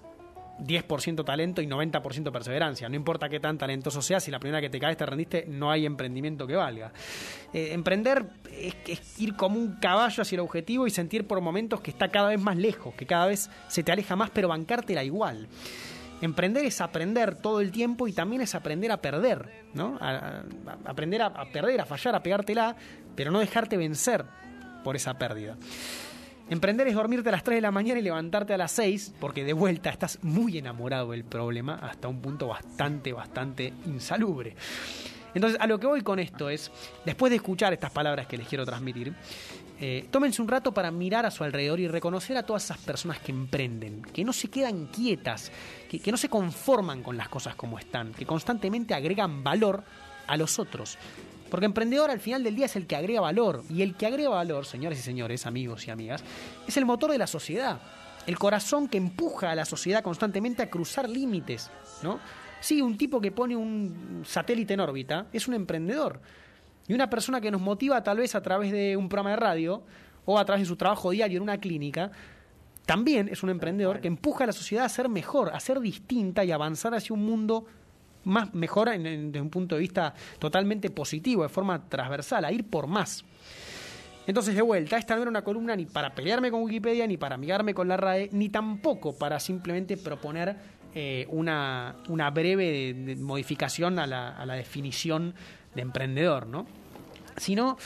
10% 0.58 1.24
talento 1.24 1.62
y 1.62 1.66
90% 1.66 2.32
perseverancia. 2.32 2.88
No 2.88 2.96
importa 2.96 3.28
qué 3.28 3.40
tan 3.40 3.58
talentoso 3.58 4.00
seas, 4.02 4.24
si 4.24 4.30
la 4.30 4.38
primera 4.38 4.60
que 4.60 4.70
te 4.70 4.80
caes 4.80 4.96
te 4.96 5.06
rendiste, 5.06 5.44
no 5.48 5.70
hay 5.70 5.86
emprendimiento 5.86 6.46
que 6.46 6.56
valga. 6.56 6.92
Eh, 7.52 7.70
emprender 7.72 8.26
es, 8.50 9.20
ir 9.20 9.36
como 9.36 9.58
un 9.58 9.76
caballo 9.76 10.22
hacia 10.22 10.36
el 10.36 10.40
objetivo 10.40 10.86
y 10.86 10.90
sentir 10.90 11.26
por 11.26 11.40
momentos 11.40 11.80
que 11.80 11.90
está 11.90 12.08
cada 12.08 12.28
vez 12.28 12.40
más 12.40 12.56
lejos, 12.56 12.94
que 12.94 13.06
cada 13.06 13.26
vez 13.26 13.50
se 13.68 13.82
te 13.82 13.92
aleja 13.92 14.16
más, 14.16 14.30
pero 14.30 14.48
bancártela 14.48 15.04
igual. 15.04 15.48
Emprender 16.22 16.64
es 16.64 16.80
aprender 16.80 17.34
todo 17.34 17.60
el 17.60 17.70
tiempo 17.70 18.08
y 18.08 18.12
también 18.12 18.40
es 18.40 18.54
aprender 18.54 18.90
a 18.90 18.96
perder, 19.02 19.50
¿no? 19.74 19.98
Aprender 20.86 21.20
a, 21.20 21.26
a 21.26 21.44
perder, 21.52 21.82
a 21.82 21.84
fallar, 21.84 22.14
a 22.14 22.22
pegártela, 22.22 22.74
pero 23.14 23.30
no 23.30 23.38
dejarte 23.38 23.76
vencer 23.76 24.24
por 24.82 24.96
esa 24.96 25.18
pérdida. 25.18 25.56
Emprender 26.48 26.86
es 26.86 26.94
dormirte 26.94 27.28
a 27.28 27.32
las 27.32 27.42
3 27.42 27.56
de 27.56 27.60
la 27.60 27.72
mañana 27.72 27.98
y 27.98 28.02
levantarte 28.02 28.54
a 28.54 28.56
las 28.56 28.70
6, 28.72 29.14
porque 29.18 29.42
de 29.42 29.52
vuelta 29.52 29.90
estás 29.90 30.22
muy 30.22 30.58
enamorado 30.58 31.10
del 31.10 31.24
problema 31.24 31.74
hasta 31.74 32.06
un 32.06 32.20
punto 32.20 32.46
bastante, 32.46 33.12
bastante 33.12 33.72
insalubre. 33.86 34.54
Entonces, 35.34 35.60
a 35.60 35.66
lo 35.66 35.80
que 35.80 35.88
voy 35.88 36.02
con 36.02 36.20
esto 36.20 36.48
es, 36.48 36.70
después 37.04 37.30
de 37.30 37.36
escuchar 37.36 37.72
estas 37.72 37.90
palabras 37.90 38.28
que 38.28 38.38
les 38.38 38.46
quiero 38.46 38.64
transmitir, 38.64 39.12
eh, 39.80 40.06
tómense 40.10 40.40
un 40.40 40.46
rato 40.46 40.72
para 40.72 40.92
mirar 40.92 41.26
a 41.26 41.32
su 41.32 41.42
alrededor 41.42 41.80
y 41.80 41.88
reconocer 41.88 42.36
a 42.36 42.44
todas 42.44 42.64
esas 42.64 42.78
personas 42.78 43.18
que 43.18 43.32
emprenden, 43.32 44.02
que 44.02 44.24
no 44.24 44.32
se 44.32 44.48
quedan 44.48 44.86
quietas, 44.86 45.50
que, 45.90 45.98
que 45.98 46.12
no 46.12 46.16
se 46.16 46.28
conforman 46.28 47.02
con 47.02 47.16
las 47.16 47.28
cosas 47.28 47.56
como 47.56 47.78
están, 47.78 48.12
que 48.12 48.24
constantemente 48.24 48.94
agregan 48.94 49.42
valor 49.42 49.82
a 50.28 50.36
los 50.36 50.60
otros. 50.60 50.96
Porque 51.50 51.66
emprendedor 51.66 52.10
al 52.10 52.20
final 52.20 52.42
del 52.42 52.56
día 52.56 52.66
es 52.66 52.76
el 52.76 52.86
que 52.86 52.96
agrega 52.96 53.20
valor. 53.20 53.62
Y 53.70 53.82
el 53.82 53.94
que 53.94 54.06
agrega 54.06 54.30
valor, 54.30 54.66
señores 54.66 54.98
y 54.98 55.02
señores, 55.02 55.46
amigos 55.46 55.86
y 55.86 55.90
amigas, 55.90 56.22
es 56.66 56.76
el 56.76 56.84
motor 56.84 57.10
de 57.10 57.18
la 57.18 57.26
sociedad. 57.26 57.80
El 58.26 58.38
corazón 58.38 58.88
que 58.88 58.98
empuja 58.98 59.52
a 59.52 59.54
la 59.54 59.64
sociedad 59.64 60.02
constantemente 60.02 60.62
a 60.62 60.70
cruzar 60.70 61.08
límites. 61.08 61.70
¿no? 62.02 62.18
Sí, 62.60 62.82
un 62.82 62.98
tipo 62.98 63.20
que 63.20 63.30
pone 63.30 63.54
un 63.54 64.22
satélite 64.26 64.74
en 64.74 64.80
órbita 64.80 65.26
es 65.32 65.46
un 65.46 65.54
emprendedor. 65.54 66.20
Y 66.88 66.94
una 66.94 67.10
persona 67.10 67.40
que 67.40 67.50
nos 67.50 67.60
motiva 67.60 68.02
tal 68.02 68.18
vez 68.18 68.34
a 68.34 68.42
través 68.42 68.72
de 68.72 68.96
un 68.96 69.08
programa 69.08 69.30
de 69.30 69.36
radio 69.36 69.82
o 70.24 70.38
a 70.38 70.44
través 70.44 70.62
de 70.62 70.66
su 70.66 70.76
trabajo 70.76 71.10
diario 71.10 71.36
en 71.36 71.42
una 71.42 71.58
clínica, 71.58 72.10
también 72.84 73.28
es 73.28 73.42
un 73.42 73.50
emprendedor 73.50 74.00
que 74.00 74.08
empuja 74.08 74.44
a 74.44 74.46
la 74.46 74.52
sociedad 74.52 74.84
a 74.84 74.88
ser 74.88 75.08
mejor, 75.08 75.50
a 75.50 75.60
ser 75.60 75.80
distinta 75.80 76.44
y 76.44 76.52
avanzar 76.52 76.94
hacia 76.94 77.14
un 77.14 77.24
mundo 77.24 77.66
más 78.26 78.52
mejor 78.54 78.88
en- 78.90 79.06
en- 79.06 79.32
desde 79.32 79.40
un 79.42 79.50
punto 79.50 79.74
de 79.76 79.80
vista 79.80 80.12
totalmente 80.38 80.90
positivo, 80.90 81.42
de 81.44 81.48
forma 81.48 81.88
transversal, 81.88 82.44
a 82.44 82.52
ir 82.52 82.64
por 82.68 82.86
más. 82.86 83.24
Entonces, 84.26 84.54
de 84.56 84.62
vuelta, 84.62 84.98
esta 84.98 85.14
no 85.14 85.22
era 85.22 85.30
una 85.30 85.42
columna 85.44 85.76
ni 85.76 85.86
para 85.86 86.14
pelearme 86.14 86.50
con 86.50 86.62
Wikipedia, 86.62 87.06
ni 87.06 87.16
para 87.16 87.36
amigarme 87.36 87.72
con 87.74 87.86
la 87.86 87.96
RAE, 87.96 88.28
ni 88.32 88.48
tampoco 88.48 89.16
para 89.16 89.38
simplemente 89.38 89.96
proponer 89.96 90.56
eh, 90.98 91.26
una, 91.30 91.96
una 92.08 92.30
breve 92.30 93.16
modificación 93.18 93.98
a 93.98 94.06
la, 94.06 94.30
a 94.30 94.44
la 94.46 94.54
definición 94.54 95.34
de 95.74 95.82
emprendedor, 95.82 96.46
¿no? 96.46 96.66
Sino 97.36 97.76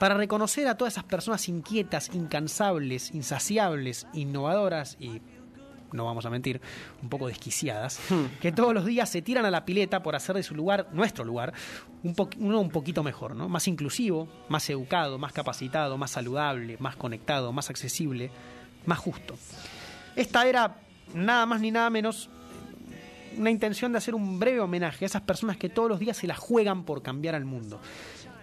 para 0.00 0.16
reconocer 0.16 0.66
a 0.68 0.76
todas 0.76 0.94
esas 0.94 1.04
personas 1.04 1.48
inquietas, 1.48 2.10
incansables, 2.12 3.14
insaciables, 3.14 4.06
innovadoras 4.12 4.96
y 5.00 5.22
no 5.92 6.04
vamos 6.04 6.26
a 6.26 6.30
mentir, 6.30 6.60
un 7.02 7.08
poco 7.08 7.28
desquiciadas, 7.28 8.00
que 8.40 8.52
todos 8.52 8.74
los 8.74 8.84
días 8.84 9.08
se 9.08 9.22
tiran 9.22 9.44
a 9.44 9.50
la 9.50 9.64
pileta 9.64 10.02
por 10.02 10.16
hacer 10.16 10.36
de 10.36 10.42
su 10.42 10.54
lugar, 10.54 10.88
nuestro 10.92 11.24
lugar, 11.24 11.52
un 12.02 12.14
uno 12.38 12.60
un 12.60 12.70
poquito 12.70 13.02
mejor, 13.02 13.34
¿no? 13.34 13.48
Más 13.48 13.68
inclusivo, 13.68 14.28
más 14.48 14.68
educado, 14.70 15.18
más 15.18 15.32
capacitado, 15.32 15.98
más 15.98 16.10
saludable, 16.10 16.76
más 16.78 16.96
conectado, 16.96 17.52
más 17.52 17.70
accesible, 17.70 18.30
más 18.84 18.98
justo. 18.98 19.34
Esta 20.14 20.46
era 20.46 20.76
nada 21.14 21.46
más 21.46 21.60
ni 21.60 21.70
nada 21.70 21.90
menos 21.90 22.30
una 23.36 23.50
intención 23.50 23.92
de 23.92 23.98
hacer 23.98 24.14
un 24.14 24.38
breve 24.38 24.60
homenaje 24.60 25.04
a 25.04 25.06
esas 25.06 25.22
personas 25.22 25.56
que 25.56 25.68
todos 25.68 25.88
los 25.88 25.98
días 25.98 26.16
se 26.16 26.26
la 26.26 26.34
juegan 26.34 26.84
por 26.84 27.02
cambiar 27.02 27.34
al 27.34 27.44
mundo. 27.44 27.80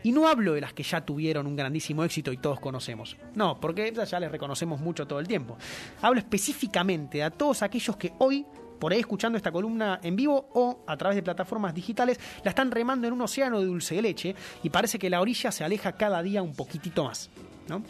Y 0.03 0.11
no 0.11 0.27
hablo 0.27 0.53
de 0.53 0.61
las 0.61 0.73
que 0.73 0.83
ya 0.83 1.01
tuvieron 1.01 1.47
un 1.47 1.55
grandísimo 1.55 2.03
éxito 2.03 2.31
y 2.31 2.37
todos 2.37 2.59
conocemos. 2.59 3.17
No, 3.35 3.59
porque 3.59 3.87
esas 3.87 4.11
ya 4.11 4.19
les 4.19 4.31
reconocemos 4.31 4.79
mucho 4.79 5.07
todo 5.07 5.19
el 5.19 5.27
tiempo. 5.27 5.57
Hablo 6.01 6.19
específicamente 6.19 7.23
a 7.23 7.31
todos 7.31 7.63
aquellos 7.63 7.95
que 7.95 8.13
hoy, 8.19 8.45
por 8.79 8.91
ahí 8.91 8.99
escuchando 8.99 9.37
esta 9.37 9.51
columna 9.51 9.99
en 10.03 10.15
vivo 10.15 10.49
o 10.53 10.83
a 10.85 10.97
través 10.97 11.15
de 11.15 11.23
plataformas 11.23 11.73
digitales, 11.73 12.19
la 12.43 12.49
están 12.49 12.71
remando 12.71 13.07
en 13.07 13.13
un 13.13 13.21
océano 13.21 13.59
de 13.59 13.65
dulce 13.65 13.95
de 13.95 14.01
leche 14.01 14.35
y 14.61 14.69
parece 14.69 14.99
que 14.99 15.09
la 15.09 15.21
orilla 15.21 15.51
se 15.51 15.63
aleja 15.63 15.93
cada 15.93 16.21
día 16.21 16.41
un 16.41 16.53
poquitito 16.53 17.05
más. 17.05 17.29
¿no? 17.67 17.83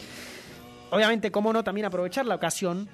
Obviamente, 0.91 1.31
cómo 1.31 1.51
no, 1.51 1.63
también 1.63 1.85
aprovechar 1.85 2.25
la 2.27 2.35
ocasión 2.35 2.87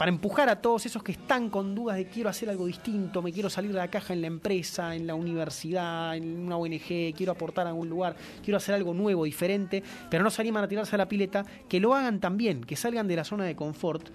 para 0.00 0.08
empujar 0.08 0.48
a 0.48 0.62
todos 0.62 0.86
esos 0.86 1.02
que 1.02 1.12
están 1.12 1.50
con 1.50 1.74
dudas 1.74 1.98
de 1.98 2.06
quiero 2.06 2.30
hacer 2.30 2.48
algo 2.48 2.64
distinto, 2.64 3.20
me 3.20 3.34
quiero 3.34 3.50
salir 3.50 3.70
de 3.70 3.76
la 3.76 3.88
caja 3.88 4.14
en 4.14 4.22
la 4.22 4.28
empresa, 4.28 4.96
en 4.96 5.06
la 5.06 5.14
universidad, 5.14 6.16
en 6.16 6.38
una 6.38 6.56
ONG, 6.56 7.12
quiero 7.14 7.32
aportar 7.32 7.66
a 7.66 7.68
algún 7.68 7.90
lugar, 7.90 8.16
quiero 8.42 8.56
hacer 8.56 8.74
algo 8.74 8.94
nuevo, 8.94 9.26
diferente, 9.26 9.82
pero 10.08 10.24
no 10.24 10.30
se 10.30 10.40
animan 10.40 10.64
a 10.64 10.68
tirarse 10.68 10.94
a 10.94 10.96
la 10.96 11.06
pileta, 11.06 11.44
que 11.68 11.80
lo 11.80 11.94
hagan 11.94 12.18
también, 12.18 12.64
que 12.64 12.76
salgan 12.76 13.08
de 13.08 13.16
la 13.16 13.24
zona 13.24 13.44
de 13.44 13.54
confort 13.54 14.08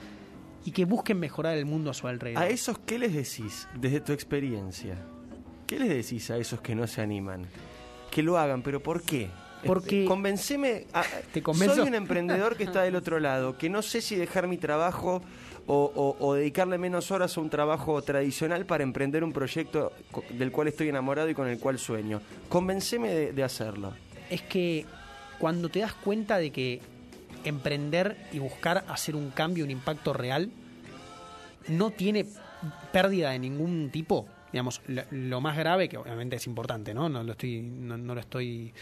y 0.66 0.72
que 0.72 0.86
busquen 0.86 1.20
mejorar 1.20 1.56
el 1.56 1.68
mundo 1.68 1.92
a 1.92 1.94
su 1.94 2.08
alrededor. 2.08 2.42
¿A 2.42 2.48
esos 2.48 2.80
qué 2.80 2.98
les 2.98 3.14
decís 3.14 3.68
desde 3.80 4.00
tu 4.00 4.12
experiencia? 4.12 4.98
¿Qué 5.68 5.78
les 5.78 5.90
decís 5.90 6.32
a 6.32 6.38
esos 6.38 6.62
que 6.62 6.74
no 6.74 6.88
se 6.88 7.04
animan? 7.04 7.46
Que 8.10 8.24
lo 8.24 8.40
hagan, 8.40 8.64
pero 8.64 8.82
¿por 8.82 9.04
qué? 9.04 9.30
Porque- 9.66 10.00
Este, 10.02 10.06
Convenceme. 10.08 10.86
a- 10.94 11.04
¿Te 11.34 11.42
convenzo? 11.42 11.76
Soy 11.76 11.88
un 11.88 11.96
emprendedor 11.96 12.56
que 12.58 12.64
está 12.64 12.84
del 12.84 12.96
otro 12.96 13.20
lado, 13.20 13.58
que 13.58 13.70
no 13.70 13.82
sé 13.82 14.02
si 14.02 14.16
dejar 14.16 14.48
mi 14.48 14.58
trabajo 14.58 15.22
o, 15.68 15.92
o- 15.96 16.18
o 16.26 16.34
dedicarle 16.36 16.78
menos 16.78 17.10
horas 17.12 17.38
a 17.38 17.42
un 17.42 17.50
trabajo 17.50 18.02
tradicional 18.04 18.66
para 18.66 18.84
emprender 18.84 19.24
un 19.24 19.34
proyecto 19.34 19.92
del 20.32 20.52
cual 20.52 20.68
estoy 20.68 20.90
enamorado 20.90 21.30
y 21.30 21.34
con 21.34 21.48
el 21.48 21.58
cual 21.60 21.80
sueño. 21.80 22.22
Convenceme 22.50 23.10
de, 23.10 23.34
de 23.34 23.44
hacerlo. 23.44 23.94
es 24.30 24.42
que 24.44 24.86
cuando 25.40 25.70
te 25.70 25.80
das 25.80 25.94
cuenta 25.94 26.38
de 26.38 26.52
que 26.52 26.82
emprender 27.44 28.16
y 28.32 28.40
buscar 28.40 28.86
hacer 28.88 29.16
un 29.16 29.30
cambio, 29.32 29.66
un 29.66 29.72
impacto 29.72 30.14
real, 30.14 30.50
no 31.68 31.92
tiene 31.92 32.26
pérdida 32.92 33.32
de 33.32 33.40
ningún 33.40 33.90
tipo, 33.92 34.28
digamos, 34.52 34.82
lo, 34.88 35.04
lo 35.12 35.42
más 35.42 35.58
grave, 35.58 35.90
que 35.90 35.98
obviamente 35.98 36.36
es 36.38 36.48
importante, 36.48 36.94
¿no? 36.94 37.10
No 37.10 37.24
lo 37.24 37.34
estoy, 37.34 37.62
no, 37.62 37.98
no 37.98 38.14
lo 38.16 38.22
estoy 38.22 38.74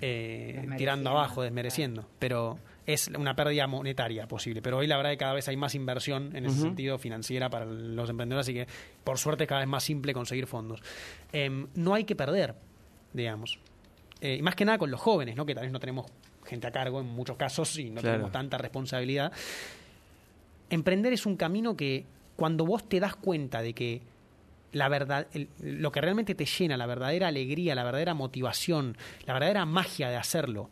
eh, 0.00 0.66
tirando 0.76 1.10
abajo, 1.10 1.42
desmereciendo, 1.42 2.06
pero 2.18 2.58
es 2.86 3.08
una 3.08 3.34
pérdida 3.34 3.66
monetaria 3.66 4.28
posible. 4.28 4.62
Pero 4.62 4.78
hoy 4.78 4.86
la 4.86 4.96
verdad 4.96 5.10
que 5.10 5.16
cada 5.18 5.32
vez 5.34 5.48
hay 5.48 5.56
más 5.56 5.74
inversión 5.74 6.34
en 6.36 6.46
ese 6.46 6.60
sentido 6.60 6.98
financiera 6.98 7.50
para 7.50 7.64
los 7.64 8.08
emprendedores, 8.08 8.46
así 8.46 8.54
que 8.54 8.66
por 9.02 9.18
suerte 9.18 9.44
es 9.44 9.48
cada 9.48 9.60
vez 9.60 9.68
más 9.68 9.82
simple 9.82 10.12
conseguir 10.12 10.46
fondos. 10.46 10.80
Em, 11.32 11.66
no 11.74 11.94
hay 11.94 12.04
que 12.04 12.14
perder, 12.14 12.54
digamos. 13.12 13.58
Eh, 14.20 14.36
y 14.38 14.42
más 14.42 14.54
que 14.54 14.64
nada 14.64 14.78
con 14.78 14.90
los 14.90 15.00
jóvenes, 15.00 15.36
¿no? 15.36 15.44
que 15.44 15.54
tal 15.54 15.64
vez 15.64 15.72
no 15.72 15.80
tenemos 15.80 16.06
gente 16.44 16.66
a 16.68 16.70
cargo 16.70 17.00
en 17.00 17.06
muchos 17.06 17.36
casos 17.36 17.76
y 17.78 17.90
no 17.90 18.00
Claro. 18.00 18.14
tenemos 18.14 18.32
tanta 18.32 18.56
responsabilidad. 18.56 19.32
Emprender 20.70 21.12
es 21.12 21.26
un 21.26 21.36
camino 21.36 21.76
que 21.76 22.04
cuando 22.36 22.64
vos 22.64 22.88
te 22.88 23.00
das 23.00 23.16
cuenta 23.16 23.62
de 23.62 23.72
que 23.72 24.02
la 24.72 24.88
verdad, 24.88 25.26
lo 25.60 25.92
que 25.92 26.00
realmente 26.00 26.34
te 26.34 26.44
llena, 26.44 26.76
la 26.76 26.86
verdadera 26.86 27.28
alegría, 27.28 27.74
la 27.74 27.84
verdadera 27.84 28.14
motivación, 28.14 28.96
la 29.24 29.32
verdadera 29.32 29.64
magia 29.64 30.08
de 30.08 30.16
hacerlo, 30.16 30.68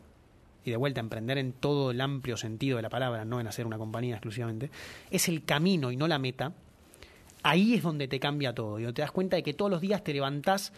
y 0.63 0.71
de 0.71 0.77
vuelta 0.77 0.99
emprender 0.99 1.37
en 1.37 1.53
todo 1.53 1.91
el 1.91 2.01
amplio 2.01 2.37
sentido 2.37 2.77
de 2.77 2.81
la 2.81 2.89
palabra, 2.89 3.23
no 3.23 3.39
en 3.39 3.47
hacer 3.47 3.67
una 3.67 3.77
compañía 3.77 4.15
exclusivamente, 4.15 4.71
es 5.11 5.29
el 5.29 5.43
camino 5.45 5.91
y 5.91 5.95
no 5.97 6.07
la 6.07 6.17
meta, 6.17 6.53
ahí 7.43 7.75
es 7.75 7.83
donde 7.83 8.07
te 8.07 8.19
cambia 8.19 8.53
todo. 8.53 8.79
Y 8.79 8.91
te 8.91 9.03
das 9.03 9.11
cuenta 9.11 9.35
de 9.35 9.43
que 9.43 9.53
todos 9.53 9.69
los 9.69 9.79
días 9.79 10.03
te 10.03 10.13
levantás. 10.13 10.73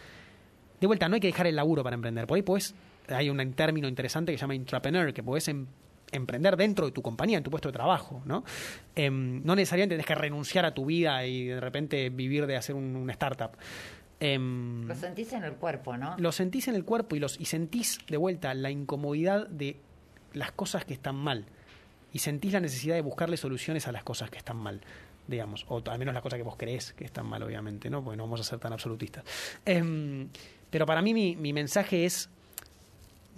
De 0.78 0.86
vuelta, 0.86 1.08
no 1.08 1.14
hay 1.14 1.20
que 1.20 1.28
dejar 1.28 1.46
el 1.46 1.56
laburo 1.56 1.82
para 1.82 1.94
emprender. 1.94 2.26
Por 2.26 2.36
ahí 2.36 2.42
podés, 2.42 2.74
hay 3.08 3.30
un 3.30 3.52
término 3.54 3.88
interesante 3.88 4.30
que 4.30 4.38
se 4.38 4.42
llama 4.42 4.54
intrapreneur, 4.54 5.14
que 5.14 5.22
podés 5.22 5.48
em- 5.48 5.66
emprender 6.12 6.56
dentro 6.56 6.86
de 6.86 6.92
tu 6.92 7.02
compañía, 7.02 7.38
en 7.38 7.44
tu 7.44 7.50
puesto 7.50 7.68
de 7.68 7.72
trabajo, 7.72 8.22
¿no? 8.24 8.44
Em, 8.94 9.42
no 9.44 9.54
necesariamente 9.54 9.94
tenés 9.94 10.06
que 10.06 10.14
renunciar 10.14 10.64
a 10.64 10.74
tu 10.74 10.86
vida 10.86 11.24
y 11.26 11.46
de 11.46 11.60
repente 11.60 12.10
vivir 12.10 12.46
de 12.46 12.56
hacer 12.56 12.74
un, 12.74 12.96
una 12.96 13.12
startup. 13.12 13.50
Em, 14.20 14.86
Lo 14.86 14.94
sentís 14.94 15.32
en 15.32 15.44
el 15.44 15.52
cuerpo, 15.54 15.96
¿no? 15.96 16.16
lo 16.18 16.32
sentís 16.32 16.66
en 16.68 16.74
el 16.74 16.84
cuerpo 16.84 17.14
y, 17.14 17.20
los, 17.20 17.38
y 17.40 17.44
sentís 17.44 17.98
de 18.08 18.16
vuelta 18.16 18.52
la 18.54 18.70
incomodidad 18.70 19.46
de 19.48 19.76
las 20.32 20.52
cosas 20.52 20.84
que 20.84 20.94
están 20.94 21.16
mal. 21.16 21.46
Y 22.12 22.20
sentís 22.20 22.52
la 22.52 22.60
necesidad 22.60 22.94
de 22.94 23.02
buscarle 23.02 23.36
soluciones 23.36 23.86
a 23.86 23.92
las 23.92 24.02
cosas 24.02 24.30
que 24.30 24.38
están 24.38 24.56
mal, 24.56 24.80
digamos. 25.26 25.66
O 25.68 25.82
al 25.86 25.98
menos 25.98 26.14
las 26.14 26.22
cosas 26.22 26.38
que 26.38 26.42
vos 26.42 26.56
creés 26.56 26.94
que 26.94 27.04
están 27.04 27.26
mal, 27.26 27.42
obviamente, 27.42 27.90
¿no? 27.90 28.02
Porque 28.02 28.16
no 28.16 28.24
vamos 28.24 28.40
a 28.40 28.44
ser 28.44 28.58
tan 28.58 28.72
absolutistas. 28.72 29.24
Em, 29.64 30.28
pero 30.70 30.86
para 30.86 31.02
mí 31.02 31.14
mi, 31.14 31.36
mi 31.36 31.52
mensaje 31.52 32.06
es, 32.06 32.30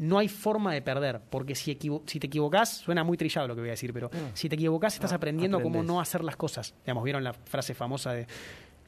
no 0.01 0.19
hay 0.19 0.29
forma 0.29 0.73
de 0.73 0.83
perder, 0.83 1.21
porque 1.31 1.55
si, 1.55 1.71
equivo- 1.71 2.03
si 2.07 2.19
te 2.19 2.27
equivocás, 2.27 2.79
suena 2.79 3.05
muy 3.05 3.17
trillado 3.17 3.47
lo 3.47 3.55
que 3.55 3.61
voy 3.61 3.69
a 3.71 3.73
decir, 3.73 3.93
pero 3.93 4.11
si 4.35 4.49
te 4.49 4.55
equivocás 4.57 4.95
estás 4.95 5.13
Ah, 5.13 5.17
aprendiendo 5.17 5.63
cómo 5.63 5.83
no 5.83 6.01
hacer 6.01 6.25
las 6.25 6.37
cosas. 6.37 6.75
Digamos, 6.85 7.05
¿vieron 7.05 7.23
la 7.23 7.33
frase 7.35 7.75
famosa 7.75 8.13
de 8.15 8.27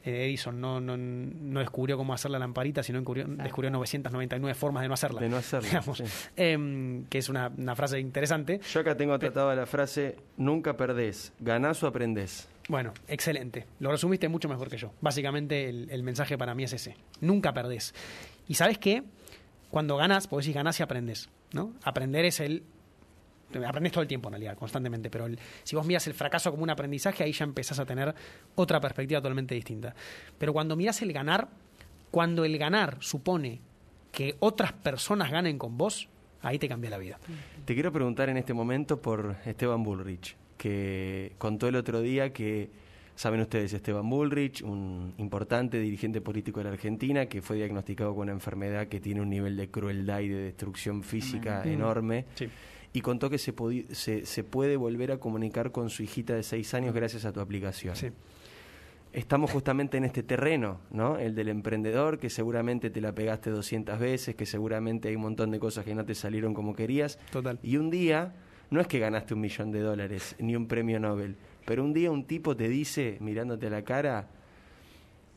Edison? 0.05 0.59
No, 0.59 0.81
no, 0.81 0.97
no 0.97 1.59
descubrió 1.61 1.95
cómo 1.97 2.13
hacer 2.13 2.31
la 2.31 2.39
lamparita, 2.39 2.83
sino 2.83 2.99
descubrió, 2.99 3.25
descubrió 3.27 3.71
999 3.71 4.53
formas 4.55 4.81
de 4.81 4.87
no 4.89 4.93
hacerla. 4.95 5.21
De 5.21 5.29
no 5.29 5.37
hacerla, 5.37 5.67
Digamos, 5.69 5.97
sí. 5.99 6.03
Em, 6.35 7.05
que 7.05 7.19
es 7.19 7.29
una, 7.29 7.51
una 7.57 7.75
frase 7.75 7.99
interesante. 7.99 8.59
Yo 8.73 8.79
acá 8.81 8.97
tengo 8.97 9.17
tratada 9.19 9.55
la 9.55 9.65
frase: 9.65 10.17
nunca 10.37 10.75
perdés, 10.75 11.31
ganás 11.39 11.81
o 11.83 11.87
aprendés. 11.87 12.49
Bueno, 12.69 12.93
excelente. 13.07 13.65
Lo 13.79 13.91
resumiste 13.91 14.27
mucho 14.29 14.49
mejor 14.49 14.69
que 14.69 14.77
yo. 14.77 14.91
Básicamente 15.01 15.69
el, 15.69 15.89
el 15.91 16.01
mensaje 16.03 16.37
para 16.37 16.55
mí 16.55 16.63
es 16.63 16.73
ese. 16.73 16.95
Nunca 17.21 17.53
perdés. 17.53 17.93
Y 18.47 18.55
sabes 18.55 18.77
qué? 18.77 19.03
Cuando 19.73 19.97
ganas, 19.97 20.27
podés 20.27 20.45
decir 20.45 20.53
ganás 20.53 20.79
y 20.79 20.83
aprendes. 20.83 21.29
¿no? 21.51 21.73
Aprender 21.81 22.25
es 22.25 22.39
el... 22.41 22.61
Aprendes 23.65 23.91
todo 23.91 24.03
el 24.03 24.07
tiempo 24.07 24.29
en 24.29 24.33
realidad, 24.33 24.55
constantemente, 24.55 25.09
pero 25.09 25.25
si 25.63 25.75
vos 25.75 25.83
miras 25.83 26.05
el 26.05 26.13
fracaso 26.13 26.51
como 26.51 26.61
un 26.61 26.69
aprendizaje, 26.69 27.23
ahí 27.23 27.31
ya 27.31 27.43
empezás 27.43 27.79
a 27.79 27.85
tener 27.85 28.13
otra 28.53 28.79
perspectiva 28.79 29.19
totalmente 29.19 29.55
distinta. 29.55 29.95
Pero 30.37 30.53
cuando 30.53 30.75
miras 30.75 31.01
el 31.01 31.11
ganar, 31.11 31.47
cuando 32.11 32.45
el 32.45 32.55
ganar 32.59 32.97
supone 32.99 33.61
que 34.11 34.35
otras 34.41 34.73
personas 34.73 35.31
ganen 35.31 35.57
con 35.57 35.75
vos, 35.75 36.07
ahí 36.43 36.59
te 36.59 36.69
cambia 36.69 36.91
la 36.91 36.99
vida. 36.99 37.17
Te 37.65 37.73
quiero 37.73 37.91
preguntar 37.91 38.29
en 38.29 38.37
este 38.37 38.53
momento 38.53 39.01
por 39.01 39.37
Esteban 39.43 39.81
Bullrich, 39.81 40.35
que 40.55 41.33
contó 41.39 41.67
el 41.67 41.77
otro 41.77 42.01
día 42.01 42.31
que, 42.31 42.69
saben 43.15 43.41
ustedes, 43.41 43.73
Esteban 43.73 44.09
Bullrich, 44.09 44.61
un 44.63 45.13
importante 45.17 45.79
dirigente 45.79 46.21
político 46.21 46.59
de 46.59 46.65
la 46.65 46.71
Argentina, 46.71 47.25
que 47.27 47.41
fue 47.41 47.57
diagnosticado 47.57 48.13
con 48.15 48.23
una 48.23 48.31
enfermedad 48.33 48.87
que 48.87 48.99
tiene 48.99 49.21
un 49.21 49.29
nivel 49.29 49.55
de 49.57 49.69
crueldad 49.69 50.19
y 50.21 50.29
de 50.29 50.43
destrucción 50.45 51.03
física 51.03 51.61
Mm. 51.65 51.69
enorme, 51.69 52.25
Sí. 52.35 52.47
y 52.93 53.01
contó 53.01 53.29
que 53.29 53.37
se, 53.37 53.53
se, 53.91 54.25
se 54.25 54.43
puede 54.43 54.77
volver 54.77 55.11
a 55.11 55.17
comunicar 55.17 55.71
con 55.71 55.89
su 55.89 56.03
hijita 56.03 56.33
de 56.35 56.43
seis 56.43 56.73
años 56.73 56.93
gracias 56.93 57.25
a 57.25 57.31
tu 57.33 57.39
aplicación. 57.39 57.95
Sí. 57.95 58.07
Estamos 59.11 59.51
justamente 59.51 59.97
en 59.97 60.05
este 60.05 60.23
terreno, 60.23 60.79
¿no? 60.89 61.19
El 61.19 61.35
del 61.35 61.49
emprendedor, 61.49 62.17
que 62.17 62.31
seguramente 62.31 62.89
te 62.89 62.99
la 62.99 63.13
pegaste 63.13 63.51
200 63.51 63.99
veces, 63.99 64.33
que 64.35 64.47
seguramente 64.47 65.07
hay 65.09 65.15
un 65.15 65.21
montón 65.21 65.51
de 65.51 65.59
cosas 65.59 65.85
que 65.85 65.93
no 65.93 66.03
te 66.03 66.15
salieron 66.15 66.55
como 66.55 66.75
querías. 66.75 67.19
Total. 67.31 67.59
Y 67.61 67.77
un 67.77 67.91
día, 67.91 68.33
no 68.71 68.81
es 68.81 68.87
que 68.87 68.97
ganaste 68.97 69.35
un 69.35 69.41
millón 69.41 69.71
de 69.71 69.81
dólares, 69.81 70.35
ni 70.39 70.55
un 70.55 70.67
premio 70.67 70.99
Nobel, 70.99 71.35
pero 71.65 71.83
un 71.83 71.93
día 71.93 72.11
un 72.11 72.25
tipo 72.25 72.55
te 72.55 72.67
dice, 72.67 73.17
mirándote 73.19 73.67
a 73.67 73.69
la 73.69 73.83
cara, 73.83 74.27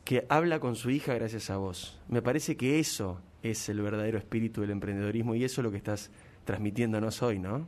que 0.03 0.25
habla 0.29 0.59
con 0.59 0.75
su 0.75 0.89
hija 0.89 1.13
gracias 1.13 1.49
a 1.49 1.57
vos. 1.57 1.99
Me 2.07 2.21
parece 2.21 2.55
que 2.55 2.79
eso 2.79 3.19
es 3.43 3.67
el 3.69 3.81
verdadero 3.81 4.17
espíritu 4.17 4.61
del 4.61 4.71
emprendedorismo 4.71 5.35
y 5.35 5.43
eso 5.43 5.61
es 5.61 5.63
lo 5.63 5.71
que 5.71 5.77
estás 5.77 6.11
transmitiéndonos 6.45 7.21
hoy, 7.21 7.39
¿no? 7.39 7.67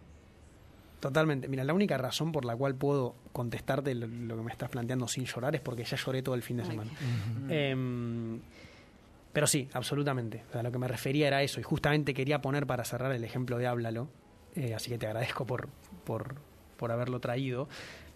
Totalmente. 0.99 1.47
Mira, 1.47 1.63
la 1.63 1.73
única 1.73 1.97
razón 1.97 2.31
por 2.31 2.43
la 2.45 2.55
cual 2.55 2.75
puedo 2.75 3.15
contestarte 3.31 3.95
lo, 3.95 4.07
lo 4.07 4.35
que 4.37 4.43
me 4.43 4.51
estás 4.51 4.69
planteando 4.69 5.07
sin 5.07 5.25
llorar 5.25 5.55
es 5.55 5.61
porque 5.61 5.83
ya 5.83 5.95
lloré 5.95 6.21
todo 6.21 6.35
el 6.35 6.41
fin 6.41 6.57
de 6.57 6.65
semana. 6.65 6.91
Em, 7.49 8.39
pero 9.31 9.47
sí, 9.47 9.69
absolutamente. 9.73 10.43
O 10.49 10.51
sea, 10.51 10.63
lo 10.63 10.71
que 10.71 10.77
me 10.77 10.87
refería 10.87 11.27
era 11.27 11.41
eso. 11.41 11.59
Y 11.59 11.63
justamente 11.63 12.13
quería 12.13 12.41
poner 12.41 12.67
para 12.67 12.83
cerrar 12.83 13.13
el 13.13 13.23
ejemplo 13.23 13.57
de 13.57 13.67
Háblalo. 13.67 14.09
Eh, 14.55 14.73
así 14.73 14.89
que 14.89 14.97
te 14.97 15.07
agradezco 15.07 15.45
por, 15.45 15.69
por, 16.03 16.35
por 16.75 16.91
haberlo 16.91 17.19
traído. 17.21 17.69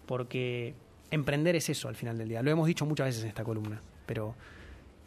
Porque 0.06 0.74
emprender 1.10 1.56
es 1.56 1.68
eso 1.68 1.88
al 1.88 1.96
final 1.96 2.18
del 2.18 2.28
día. 2.28 2.42
Lo 2.42 2.50
hemos 2.50 2.66
dicho 2.66 2.84
muchas 2.86 3.06
veces 3.06 3.22
en 3.22 3.28
esta 3.28 3.44
columna. 3.44 3.80
Pero 4.06 4.34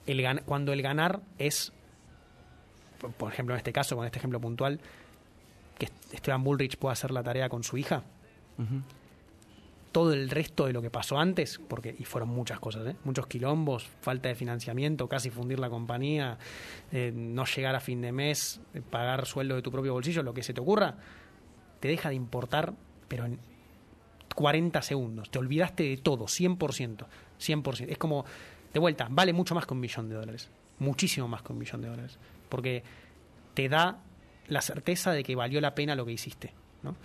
el 0.06 0.20
gan- 0.22 0.44
cuando 0.46 0.74
el 0.74 0.82
ganar 0.82 1.22
es, 1.38 1.72
por- 3.18 3.32
ejemplo, 3.32 3.54
en 3.56 3.58
este 3.58 3.74
caso, 3.74 3.96
con 3.96 4.06
este 4.06 4.18
ejemplo 4.20 4.40
puntual, 4.40 4.80
que 5.78 5.86
Esteban 6.12 6.44
Bullrich 6.44 6.78
pueda 6.78 6.94
hacer 6.94 7.12
la 7.12 7.22
tarea 7.24 7.50
con 7.50 7.64
su 7.64 7.78
hija, 7.78 8.04
todo 9.92 10.14
el 10.14 10.30
resto 10.30 10.66
de 10.66 10.74
lo 10.74 10.82
que 10.82 10.90
pasó 10.92 11.18
antes, 11.18 11.60
porque 11.68 11.96
y 11.98 12.04
fueron 12.04 12.30
muchas 12.30 12.60
cosas, 12.60 12.86
¿eh? 12.88 12.96
muchos 13.04 13.26
quilombos, 13.28 13.88
falta 14.02 14.30
de 14.30 14.36
financiamiento, 14.36 15.08
casi 15.08 15.30
fundir 15.30 15.60
la 15.60 15.70
compañía, 15.70 16.38
eh, 16.92 17.12
no 17.16 17.46
llegar 17.46 17.76
a 17.76 17.80
fin 17.80 18.02
de 18.02 18.12
mes, 18.12 18.60
eh, 18.74 18.82
pagar 18.82 19.26
sueldo 19.26 19.56
de 19.56 19.62
tu 19.62 19.72
propio 19.72 19.94
bolsillo, 19.94 20.22
lo 20.24 20.34
que 20.34 20.44
se 20.44 20.54
te 20.54 20.62
ocurra, 20.62 20.96
te 21.80 21.88
deja 21.88 22.10
de 22.10 22.16
importar, 22.16 22.74
pero 23.08 23.26
en 23.26 23.40
40 24.38 24.84
segundos, 24.84 25.32
te 25.32 25.40
olvidaste 25.40 25.82
de 25.82 25.98
todo, 25.98 26.26
100%, 26.26 27.08
100%. 27.40 27.86
Es 27.90 27.98
como, 27.98 28.24
de 28.72 28.80
vuelta, 28.80 29.08
vale 29.10 29.34
mucho 29.34 29.56
más 29.56 29.66
que 29.66 29.74
un 29.74 29.80
millón 29.80 30.10
de 30.10 30.16
dólares, 30.16 30.52
muchísimo 30.78 31.28
más 31.28 31.42
que 31.42 31.54
un 31.54 31.58
millón 31.58 31.82
de 31.82 31.88
dólares, 31.88 32.20
porque 32.48 32.84
te 33.56 33.68
da 33.68 33.98
la 34.48 34.62
certeza 34.62 35.12
de 35.12 35.24
que 35.24 35.36
valió 35.36 35.60
la 35.60 35.74
pena 35.74 35.96
lo 35.96 36.06
que 36.06 36.12
hiciste, 36.12 36.54
¿no? 36.84 36.96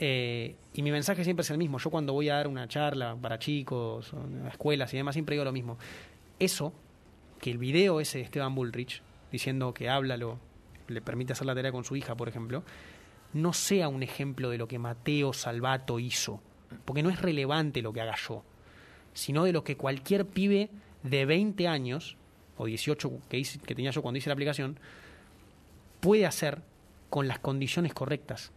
Eh, 0.00 0.56
y 0.74 0.82
mi 0.82 0.90
mensaje 0.90 1.22
siempre 1.22 1.42
es 1.42 1.50
el 1.50 1.56
mismo. 1.56 1.78
Yo 1.78 1.88
cuando 1.88 2.12
voy 2.12 2.30
a 2.30 2.34
dar 2.34 2.48
una 2.48 2.66
charla 2.66 3.14
para 3.14 3.38
chicos, 3.38 4.12
a 4.44 4.48
escuelas 4.48 4.92
y 4.92 4.96
demás, 4.96 5.14
siempre 5.14 5.34
digo 5.34 5.44
lo 5.44 5.52
mismo. 5.52 5.78
Eso, 6.40 6.72
que 7.40 7.52
el 7.52 7.58
video 7.58 8.00
ese 8.00 8.18
de 8.18 8.24
Esteban 8.24 8.56
Bullrich, 8.56 9.02
diciendo 9.30 9.72
que 9.72 9.88
háblalo, 9.88 10.40
le 10.88 11.00
permite 11.00 11.32
hacer 11.32 11.46
la 11.46 11.54
tarea 11.54 11.70
con 11.70 11.84
su 11.84 11.94
hija, 11.94 12.16
por 12.16 12.28
ejemplo, 12.28 12.64
no 13.34 13.52
sea 13.52 13.86
un 13.86 14.02
ejemplo 14.02 14.50
de 14.50 14.58
lo 14.58 14.66
que 14.66 14.80
Mateo 14.80 15.32
Salvato 15.32 16.00
hizo. 16.00 16.40
Porque 16.84 17.02
no 17.02 17.10
es 17.10 17.20
relevante 17.20 17.82
lo 17.82 17.92
que 17.92 18.00
haga 18.00 18.16
yo. 18.28 18.42
sino 19.14 19.44
de 19.44 19.52
lo 19.52 19.64
que 19.64 19.76
cualquier 19.78 20.26
pibe 20.26 20.68
de 21.02 21.24
20 21.24 21.66
años, 21.68 22.16
o 22.58 22.66
18 22.66 23.10
que, 23.30 23.38
hice- 23.38 23.58
que 23.60 23.74
tenía 23.74 23.90
yo 23.90 24.02
cuando 24.02 24.18
hice 24.18 24.28
la 24.28 24.34
aplicación, 24.34 24.78
puede 26.00 26.26
hacer 26.26 26.60
con 27.08 27.26
las 27.26 27.38
condiciones 27.38 27.94
correctas. 27.94 28.52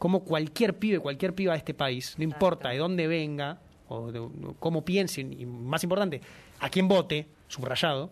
Como 0.00 0.24
cualquier 0.24 0.76
pibe, 0.78 0.98
cualquier 0.98 1.34
piba 1.34 1.52
de 1.52 1.58
este 1.58 1.74
país, 1.74 2.14
no 2.18 2.24
importa 2.24 2.70
de 2.70 2.78
dónde 2.78 3.06
venga, 3.06 3.60
o, 3.88 4.10
de- 4.10 4.18
o 4.18 4.56
cómo 4.58 4.84
piense, 4.84 5.20
y 5.20 5.46
más 5.46 5.84
importante, 5.84 6.20
a 6.58 6.68
quién 6.70 6.88
vote, 6.88 7.28
subrayado, 7.46 8.10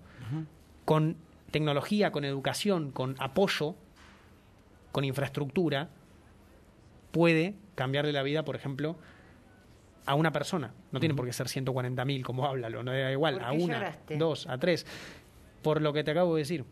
con 0.84 1.16
tecnología, 1.50 2.12
con 2.12 2.24
educación, 2.24 2.92
con 2.92 3.16
apoyo, 3.18 3.74
con 4.92 5.04
infraestructura, 5.04 5.88
puede 7.10 7.54
cambiarle 7.74 8.12
la 8.12 8.22
vida, 8.22 8.44
por 8.44 8.54
ejemplo, 8.56 8.96
a 10.08 10.14
una 10.14 10.32
persona. 10.32 10.72
No 10.90 11.00
tiene 11.00 11.14
por 11.14 11.26
qué 11.26 11.32
ser 11.34 11.46
140.000 11.46 12.22
como 12.22 12.46
háblalo, 12.46 12.82
no 12.82 12.92
da 12.92 13.12
igual, 13.12 13.34
¿Por 13.34 13.44
a 13.44 13.52
una, 13.52 13.74
lloraste? 13.74 14.16
dos, 14.16 14.46
a 14.46 14.56
tres. 14.56 14.86
Por 15.62 15.82
lo 15.82 15.92
que 15.92 16.02
te 16.02 16.12
acabo 16.12 16.34
de 16.34 16.40
decir. 16.40 16.64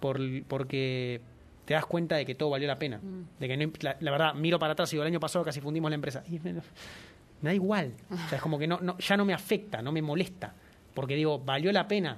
Por, 0.00 0.18
porque 0.44 1.20
te 1.66 1.74
das 1.74 1.84
cuenta 1.84 2.16
de 2.16 2.24
que 2.24 2.34
todo 2.34 2.48
valió 2.48 2.66
la 2.66 2.78
pena. 2.78 2.98
Mm. 2.98 3.38
De 3.38 3.48
que 3.48 3.56
no 3.58 3.70
la, 3.80 3.96
la 4.00 4.10
verdad, 4.10 4.34
miro 4.34 4.58
para 4.58 4.72
atrás 4.72 4.90
y 4.92 4.96
digo, 4.96 5.02
el 5.02 5.08
año 5.08 5.20
pasado 5.20 5.44
casi 5.44 5.60
fundimos 5.60 5.90
la 5.90 5.96
empresa. 5.96 6.24
Y 6.26 6.38
me, 6.38 6.54
me 6.54 6.62
da 7.42 7.54
igual. 7.54 7.92
O 8.10 8.28
sea, 8.28 8.36
es 8.36 8.42
como 8.42 8.58
que 8.58 8.66
no, 8.66 8.78
no, 8.80 8.96
ya 8.96 9.16
no 9.18 9.26
me 9.26 9.34
afecta, 9.34 9.82
no 9.82 9.92
me 9.92 10.00
molesta. 10.00 10.54
Porque 10.94 11.14
digo, 11.16 11.38
valió 11.38 11.70
la 11.72 11.86
pena 11.86 12.16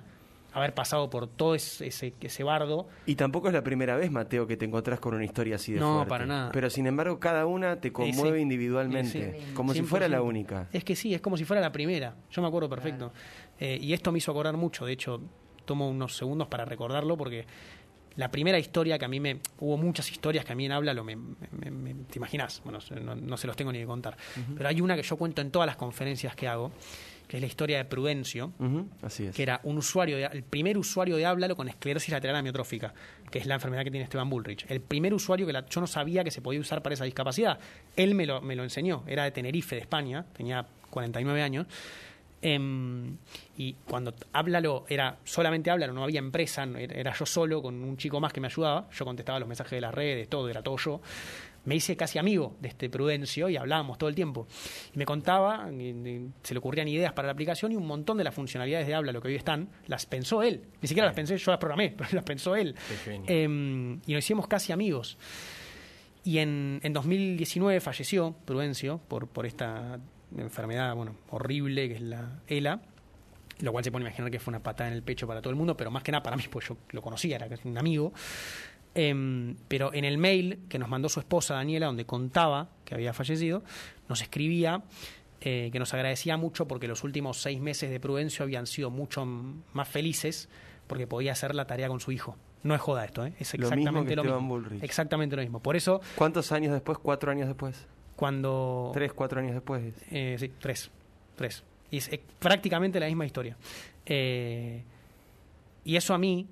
haber 0.55 0.75
pasado 0.75 1.09
por 1.11 1.27
todo 1.27 1.55
ese, 1.55 1.87
ese, 1.87 2.15
ese 2.21 2.43
bardo. 2.45 2.87
Y 3.07 3.15
tampoco 3.15 3.49
es 3.49 3.55
la 3.55 3.63
primera 3.65 3.97
vez, 3.97 4.11
Mateo, 4.11 4.47
que 4.47 4.57
te 4.57 4.65
encontrás 4.65 5.01
con 5.01 5.15
una 5.15 5.25
historia 5.25 5.57
así 5.57 5.73
de 5.73 5.81
No, 5.81 5.95
fuerte. 5.95 6.09
para 6.11 6.27
nada. 6.27 6.51
Pero 6.53 6.69
sin 6.71 6.87
embargo, 6.87 7.19
cada 7.21 7.47
una 7.47 7.81
te 7.81 7.93
conmueve 7.93 8.39
sí. 8.39 8.43
individualmente, 8.43 9.33
Sí, 9.39 9.41
sí. 9.47 9.55
como 9.55 9.73
si 9.75 9.83
fuera 9.83 10.09
la 10.09 10.19
100%. 10.21 10.25
única. 10.29 10.69
Es 10.73 10.85
que 10.85 10.95
sí, 10.97 11.15
es 11.15 11.21
como 11.21 11.37
si 11.37 11.45
fuera 11.45 11.61
la 11.61 11.73
primera. 11.73 12.17
Yo 12.31 12.43
me 12.43 12.49
acuerdo 12.49 12.69
perfecto. 12.69 13.13
Eh, 13.59 13.79
y 13.81 13.93
esto 13.93 14.13
me 14.13 14.19
hizo 14.19 14.31
acordar 14.31 14.57
mucho. 14.57 14.85
De 14.87 14.93
hecho, 14.93 15.21
tomo 15.65 15.89
unos 15.89 16.17
segundos 16.17 16.49
para 16.49 16.65
recordarlo 16.65 17.17
porque 17.17 17.47
la 18.17 18.31
primera 18.31 18.59
historia 18.59 18.99
que 18.99 19.07
a 19.07 19.09
mí 19.09 19.21
me... 19.21 19.41
Hubo 19.59 19.79
muchas 19.79 20.11
historias 20.11 20.45
que 20.45 20.53
a 20.53 20.55
mí 20.55 20.67
en 20.67 20.73
Habla 20.73 20.93
lo 20.93 21.03
me... 21.03 21.17
me- 21.17 21.71
me- 21.71 21.95
¿Te 21.95 22.19
imaginas? 22.19 22.61
Bueno, 22.63 22.79
no, 23.03 23.15
no 23.15 23.37
se 23.39 23.47
los 23.47 23.57
tengo 23.57 23.73
ni 23.73 23.79
que 23.79 23.87
contar. 23.87 24.17
Pero 24.55 24.69
hay 24.69 24.81
una 24.83 24.97
que 24.97 25.03
yo 25.03 25.17
cuento 25.17 25.41
en 25.41 25.51
todas 25.51 25.67
las 25.67 25.77
conferencias 25.77 26.37
que 26.37 26.47
hago, 26.47 26.73
que 27.33 27.39
es 27.39 27.41
la 27.41 27.47
historia 27.47 27.79
de 27.79 27.87
Prudencio, 27.87 28.53
Ujú, 28.59 28.87
Así 29.01 29.25
es. 29.25 29.35
que 29.35 29.43
era 29.43 29.59
un 29.63 29.79
usuario, 29.79 30.19
de- 30.19 30.27
el 30.27 30.43
primer 30.43 30.77
usuario 30.77 31.17
de 31.17 31.25
Háblalo 31.25 31.57
con 31.57 31.67
esclerosis 31.67 32.11
lateral 32.11 32.37
amiotrófica, 32.37 32.93
que 33.31 33.39
es 33.39 33.47
la 33.47 33.55
enfermedad 33.55 33.85
que 33.85 33.91
tiene 33.91 34.05
Esteban 34.05 34.29
Bullrich. 34.29 34.67
El 34.69 34.83
primer 34.83 35.15
usuario 35.15 35.47
que 35.47 35.55
la- 35.55 35.65
yo 35.65 35.81
no 35.81 35.87
sabía 35.87 36.25
que 36.25 36.31
se 36.31 36.43
podía 36.43 36.61
usar 36.61 36.83
para 36.83 36.93
esa 36.93 37.05
discapacidad. 37.07 37.59
Él 37.97 38.15
me 38.15 38.27
lo, 38.27 38.43
me 38.43 38.55
lo 38.55 38.65
enseñó, 38.65 39.03
era 39.07 39.25
de 39.25 39.31
Tenerife, 39.31 39.77
de 39.77 39.81
España, 39.81 40.27
tenía 40.37 40.67
49 40.91 41.41
años. 41.41 41.67
Em, 42.43 43.17
y 43.57 43.75
cuando 43.89 44.13
Háblalo 44.35 44.85
era 44.91 45.17
solamente 45.25 45.71
Háblalo, 45.71 45.95
no 45.95 46.03
había 46.05 46.19
empresa, 46.19 46.65
era 46.77 47.15
yo 47.15 47.25
solo 47.25 47.63
con 47.63 47.83
un 47.83 47.97
chico 47.97 48.21
más 48.21 48.33
que 48.35 48.41
me 48.43 48.49
ayudaba. 48.49 48.89
Yo 48.93 49.07
contestaba 49.07 49.39
los 49.39 49.49
mensajes 49.49 49.71
de 49.71 49.81
las 49.81 49.95
redes, 49.95 50.29
todo, 50.29 50.51
era 50.51 50.61
todo 50.63 50.77
yo. 50.77 51.01
Me 51.65 51.77
hice 51.77 51.97
casi 51.97 52.19
amigo 52.19 52.57
de 52.61 52.69
este 52.69 52.91
Prudencio 52.91 53.49
y 53.49 53.57
hablábamos 53.57 53.99
todo 53.99 54.09
el 54.09 54.15
tiempo. 54.15 54.47
Y 54.95 54.99
me 54.99 55.07
contaba, 55.07 55.69
se 55.69 56.55
le 56.55 56.59
ocurrían 56.59 56.89
ideas 56.89 57.13
para 57.13 57.27
la 57.27 57.33
aplicación 57.33 57.73
y 57.73 57.77
un 57.77 57.87
montón 57.87 58.19
de 58.19 58.25
las 58.25 58.35
funcionalidades 58.35 58.87
de 58.87 58.95
Habla, 58.95 59.13
lo 59.13 59.21
que 59.21 59.29
hoy 59.29 59.37
están, 59.37 59.69
las 59.87 60.07
pensó 60.07 60.43
él. 60.43 60.65
Ni 60.81 60.89
siquiera 60.89 61.07
las 61.07 61.15
pensé, 61.15 61.37
yo 61.37 61.51
las 61.51 61.61
programé, 61.61 61.91
pero 61.97 62.11
las 62.13 62.25
pensó 62.25 62.57
él. 62.57 62.75
Em, 63.27 64.01
y 64.07 64.13
nos 64.13 64.25
hicimos 64.25 64.49
casi 64.49 64.73
amigos. 64.73 65.19
Y 66.25 66.39
en, 66.39 66.81
en 66.83 66.93
2019 66.93 67.81
falleció 67.81 68.35
Prudencio 68.45 69.01
por, 69.09 69.29
por 69.29 69.47
esta 69.47 69.99
enfermedad 70.37 70.95
bueno, 70.95 71.17
horrible 71.31 71.89
que 71.89 71.95
es 71.95 72.01
la 72.01 72.41
ELA, 72.47 72.81
lo 73.61 73.73
cual 73.73 73.85
se 73.85 73.91
a 73.91 74.01
imaginar 74.01 74.31
que 74.31 74.39
fue 74.39 74.51
una 74.51 74.63
patada 74.63 74.89
en 74.89 74.95
el 74.95 75.03
pecho 75.03 75.27
para 75.27 75.41
todo 75.41 75.51
el 75.51 75.57
mundo, 75.57 75.77
pero 75.77 75.91
más 75.91 76.03
que 76.03 76.13
nada 76.13 76.23
para 76.23 76.37
mí, 76.37 76.45
pues 76.51 76.69
yo 76.69 76.77
lo 76.91 77.03
conocía, 77.03 77.37
era 77.37 77.49
un 77.65 77.79
amigo. 77.79 78.13
Em, 78.95 79.57
pero 79.69 79.95
en 79.95 80.05
el 80.05 80.19
mail 80.19 80.61
que 80.69 80.79
nos 80.79 80.89
mandó 80.89 81.09
su 81.09 81.21
esposa 81.21 81.55
Daniela, 81.55 81.87
donde 81.87 82.05
contaba 82.05 82.69
que 82.85 82.95
había 82.95 83.13
fallecido, 83.13 83.63
nos 84.09 84.21
escribía 84.21 84.83
eh, 85.41 85.71
que 85.73 85.79
nos 85.79 85.95
agradecía 85.95 86.37
mucho 86.37 86.69
porque 86.69 86.87
los 86.87 87.03
últimos 87.03 87.41
seis 87.41 87.61
meses 87.61 87.91
de 87.91 87.99
Prudencio 87.99 88.43
habían 88.43 88.67
sido 88.67 88.91
mucho 88.91 89.25
más 89.25 89.89
felices 89.89 90.49
porque 90.87 91.07
podía 91.07 91.33
hacer 91.33 91.55
la 91.55 91.67
tarea 91.67 91.89
con 91.89 92.01
su 92.01 92.13
hijo. 92.13 92.37
No 92.63 92.75
es 92.75 92.81
joda 92.81 93.05
esto, 93.05 93.27
¿eh? 93.27 93.33
es 93.39 93.53
Lo 93.55 93.71
mismo 93.71 94.03
exactamente 94.03 94.17
lo 94.17 94.25
mismo. 94.25 94.63
Exactamente 94.83 95.37
lo 95.37 95.43
mismo. 95.43 95.61
Por 95.61 95.75
eso, 95.75 96.01
¿Cuántos 96.15 96.53
años 96.53 96.73
después? 96.73 96.99
¿Cuatro 96.99 97.33
años 97.33 97.49
después? 97.49 97.87
cuando... 98.23 98.93
¿Tres, 98.95 99.13
cuatro 99.13 99.41
años 99.41 99.53
después? 99.53 99.83
Eh, 100.13 100.37
sí, 100.39 100.53
tres. 100.61 100.93
Tres. 101.35 101.65
Y 101.91 101.97
es 101.97 102.09
eh, 102.13 102.23
prácticamente 102.39 103.01
la 103.01 103.07
misma 103.07 103.27
historia. 103.27 103.57
Eh, 104.07 104.85
y 105.85 105.97
eso 105.97 106.15
a 106.15 106.19
mí, 106.19 106.47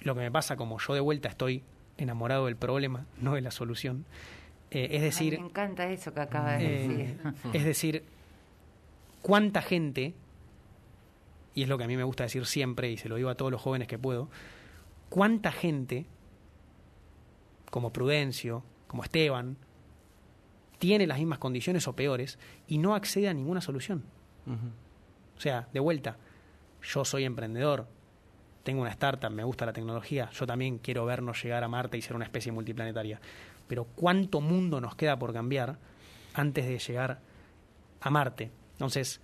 lo 0.00 0.14
que 0.14 0.20
me 0.20 0.30
pasa, 0.30 0.56
como 0.56 0.78
yo 0.78 0.94
de 0.94 1.00
vuelta 1.00 1.28
estoy 1.28 1.62
enamorado 1.96 2.46
del 2.46 2.56
problema, 2.56 3.06
no 3.20 3.34
de 3.34 3.40
la 3.40 3.50
solución, 3.50 4.04
eh, 4.70 4.88
es 4.90 4.98
Ay, 4.98 5.00
decir, 5.00 5.40
me 5.40 5.46
encanta 5.46 5.90
eso 5.90 6.12
que 6.12 6.20
acabas 6.20 6.58
de 6.58 6.66
eh, 6.66 6.88
decir. 6.88 7.20
es 7.52 7.64
decir, 7.64 8.04
cuánta 9.22 9.62
gente, 9.62 10.14
y 11.54 11.62
es 11.62 11.68
lo 11.68 11.78
que 11.78 11.84
a 11.84 11.86
mí 11.86 11.96
me 11.96 12.04
gusta 12.04 12.24
decir 12.24 12.44
siempre, 12.46 12.90
y 12.90 12.96
se 12.96 13.08
lo 13.08 13.16
digo 13.16 13.30
a 13.30 13.34
todos 13.34 13.50
los 13.50 13.60
jóvenes 13.60 13.88
que 13.88 13.98
puedo, 13.98 14.28
cuánta 15.08 15.52
gente, 15.52 16.06
como 17.70 17.92
Prudencio, 17.92 18.62
como 18.86 19.02
Esteban, 19.02 19.56
tiene 20.78 21.06
las 21.06 21.18
mismas 21.18 21.38
condiciones 21.38 21.88
o 21.88 21.96
peores 21.96 22.38
y 22.66 22.78
no 22.78 22.94
accede 22.94 23.28
a 23.28 23.34
ninguna 23.34 23.60
solución. 23.60 24.04
O 25.36 25.40
sea, 25.40 25.68
de 25.72 25.80
vuelta, 25.80 26.16
yo 26.82 27.04
soy 27.04 27.24
emprendedor, 27.24 27.86
tengo 28.68 28.82
una 28.82 28.90
startup, 28.90 29.30
me 29.30 29.44
gusta 29.44 29.64
la 29.64 29.72
tecnología, 29.72 30.28
yo 30.30 30.46
también 30.46 30.76
quiero 30.76 31.06
vernos 31.06 31.42
llegar 31.42 31.64
a 31.64 31.68
Marte 31.68 31.96
y 31.96 32.02
ser 32.02 32.14
una 32.14 32.26
especie 32.26 32.52
multiplanetaria. 32.52 33.18
Pero 33.66 33.84
¿cuánto 33.84 34.42
mundo 34.42 34.78
nos 34.78 34.94
queda 34.94 35.18
por 35.18 35.32
cambiar 35.32 35.78
antes 36.34 36.66
de 36.66 36.78
llegar 36.78 37.18
a 38.02 38.10
Marte? 38.10 38.50
Entonces, 38.72 39.22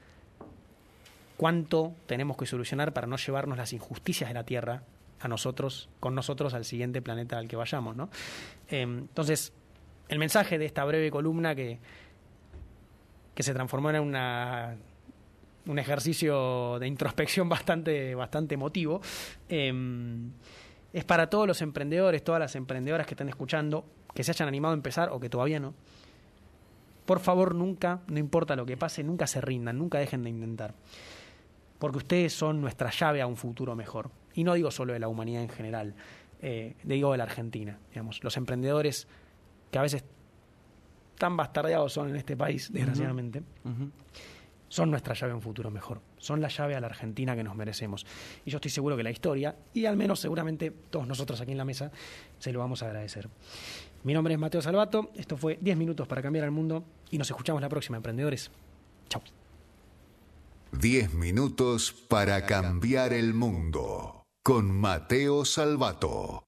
¿cuánto 1.36 1.92
tenemos 2.06 2.38
que 2.38 2.46
solucionar 2.46 2.94
para 2.94 3.06
no 3.06 3.18
llevarnos 3.18 3.58
las 3.58 3.74
injusticias 3.74 4.30
de 4.30 4.34
la 4.34 4.44
Tierra 4.44 4.82
a 5.20 5.28
nosotros, 5.28 5.90
con 6.00 6.14
nosotros 6.14 6.54
al 6.54 6.64
siguiente 6.64 7.02
planeta 7.02 7.36
al 7.36 7.46
que 7.46 7.56
vayamos, 7.56 7.94
¿no? 7.96 8.08
Eh, 8.70 8.80
entonces, 8.80 9.52
el 10.08 10.18
mensaje 10.18 10.56
de 10.56 10.64
esta 10.64 10.86
breve 10.86 11.10
columna 11.10 11.54
que, 11.54 11.80
que 13.34 13.42
se 13.42 13.52
transformó 13.52 13.90
en 13.90 14.00
una 14.00 14.74
un 15.66 15.78
ejercicio 15.78 16.78
de 16.78 16.86
introspección 16.86 17.48
bastante, 17.50 18.14
bastante 18.14 18.54
emotivo. 18.54 19.00
Eh, 19.48 19.72
es 20.94 21.04
para 21.04 21.28
todos 21.28 21.48
los 21.48 21.60
emprendedores, 21.60 22.22
todas 22.22 22.38
las 22.38 22.54
emprendedoras 22.54 23.06
que 23.06 23.14
están 23.14 23.28
escuchando, 23.28 23.84
que 24.14 24.22
se 24.22 24.30
hayan 24.30 24.46
animado 24.46 24.74
a 24.74 24.76
empezar 24.76 25.08
o 25.10 25.18
que 25.18 25.28
todavía 25.28 25.58
no. 25.58 25.74
Por 27.04 27.18
favor, 27.18 27.54
nunca, 27.54 28.00
no 28.06 28.18
importa 28.20 28.54
lo 28.54 28.64
que 28.64 28.76
pase, 28.76 29.02
nunca 29.02 29.26
se 29.26 29.40
rindan, 29.40 29.76
nunca 29.76 29.98
dejen 29.98 30.22
de 30.22 30.30
intentar. 30.30 30.72
Porque 31.80 31.98
ustedes 31.98 32.32
son 32.32 32.60
nuestra 32.60 32.90
llave 32.90 33.20
a 33.20 33.26
un 33.26 33.36
futuro 33.36 33.74
mejor. 33.74 34.10
Y 34.34 34.44
no 34.44 34.54
digo 34.54 34.70
solo 34.70 34.92
de 34.92 35.00
la 35.00 35.08
humanidad 35.08 35.42
en 35.42 35.48
general, 35.48 35.94
eh, 36.40 36.76
digo 36.84 37.10
de 37.10 37.18
la 37.18 37.24
Argentina. 37.24 37.78
Digamos. 37.90 38.22
Los 38.22 38.36
emprendedores 38.36 39.08
que 39.72 39.78
a 39.78 39.82
veces 39.82 40.04
tan 41.18 41.36
bastardeados 41.36 41.92
son 41.92 42.08
en 42.10 42.16
este 42.16 42.36
país, 42.36 42.72
desgraciadamente. 42.72 43.42
Son 44.74 44.90
nuestra 44.90 45.14
llave 45.14 45.30
a 45.30 45.36
un 45.36 45.40
futuro 45.40 45.70
mejor. 45.70 46.00
Son 46.18 46.40
la 46.40 46.48
llave 46.48 46.74
a 46.74 46.80
la 46.80 46.88
Argentina 46.88 47.36
que 47.36 47.44
nos 47.44 47.54
merecemos. 47.54 48.04
Y 48.44 48.50
yo 48.50 48.56
estoy 48.56 48.72
seguro 48.72 48.96
que 48.96 49.04
la 49.04 49.12
historia, 49.12 49.54
y 49.72 49.86
al 49.86 49.96
menos 49.96 50.18
seguramente 50.18 50.72
todos 50.90 51.06
nosotros 51.06 51.40
aquí 51.40 51.52
en 51.52 51.58
la 51.58 51.64
mesa, 51.64 51.92
se 52.40 52.52
lo 52.52 52.58
vamos 52.58 52.82
a 52.82 52.86
agradecer. 52.86 53.28
Mi 54.02 54.12
nombre 54.12 54.34
es 54.34 54.40
Mateo 54.40 54.60
Salvato, 54.60 55.12
esto 55.14 55.36
fue 55.36 55.58
10 55.60 55.76
minutos 55.76 56.08
para 56.08 56.22
cambiar 56.22 56.44
el 56.44 56.50
mundo 56.50 56.82
y 57.12 57.18
nos 57.18 57.30
escuchamos 57.30 57.62
la 57.62 57.68
próxima, 57.68 57.98
emprendedores. 57.98 58.50
Chao. 59.08 59.22
10 60.72 61.14
minutos 61.14 61.92
para 61.92 62.44
cambiar 62.44 63.12
el 63.12 63.32
mundo. 63.32 64.24
Con 64.42 64.72
Mateo 64.72 65.44
Salvato. 65.44 66.42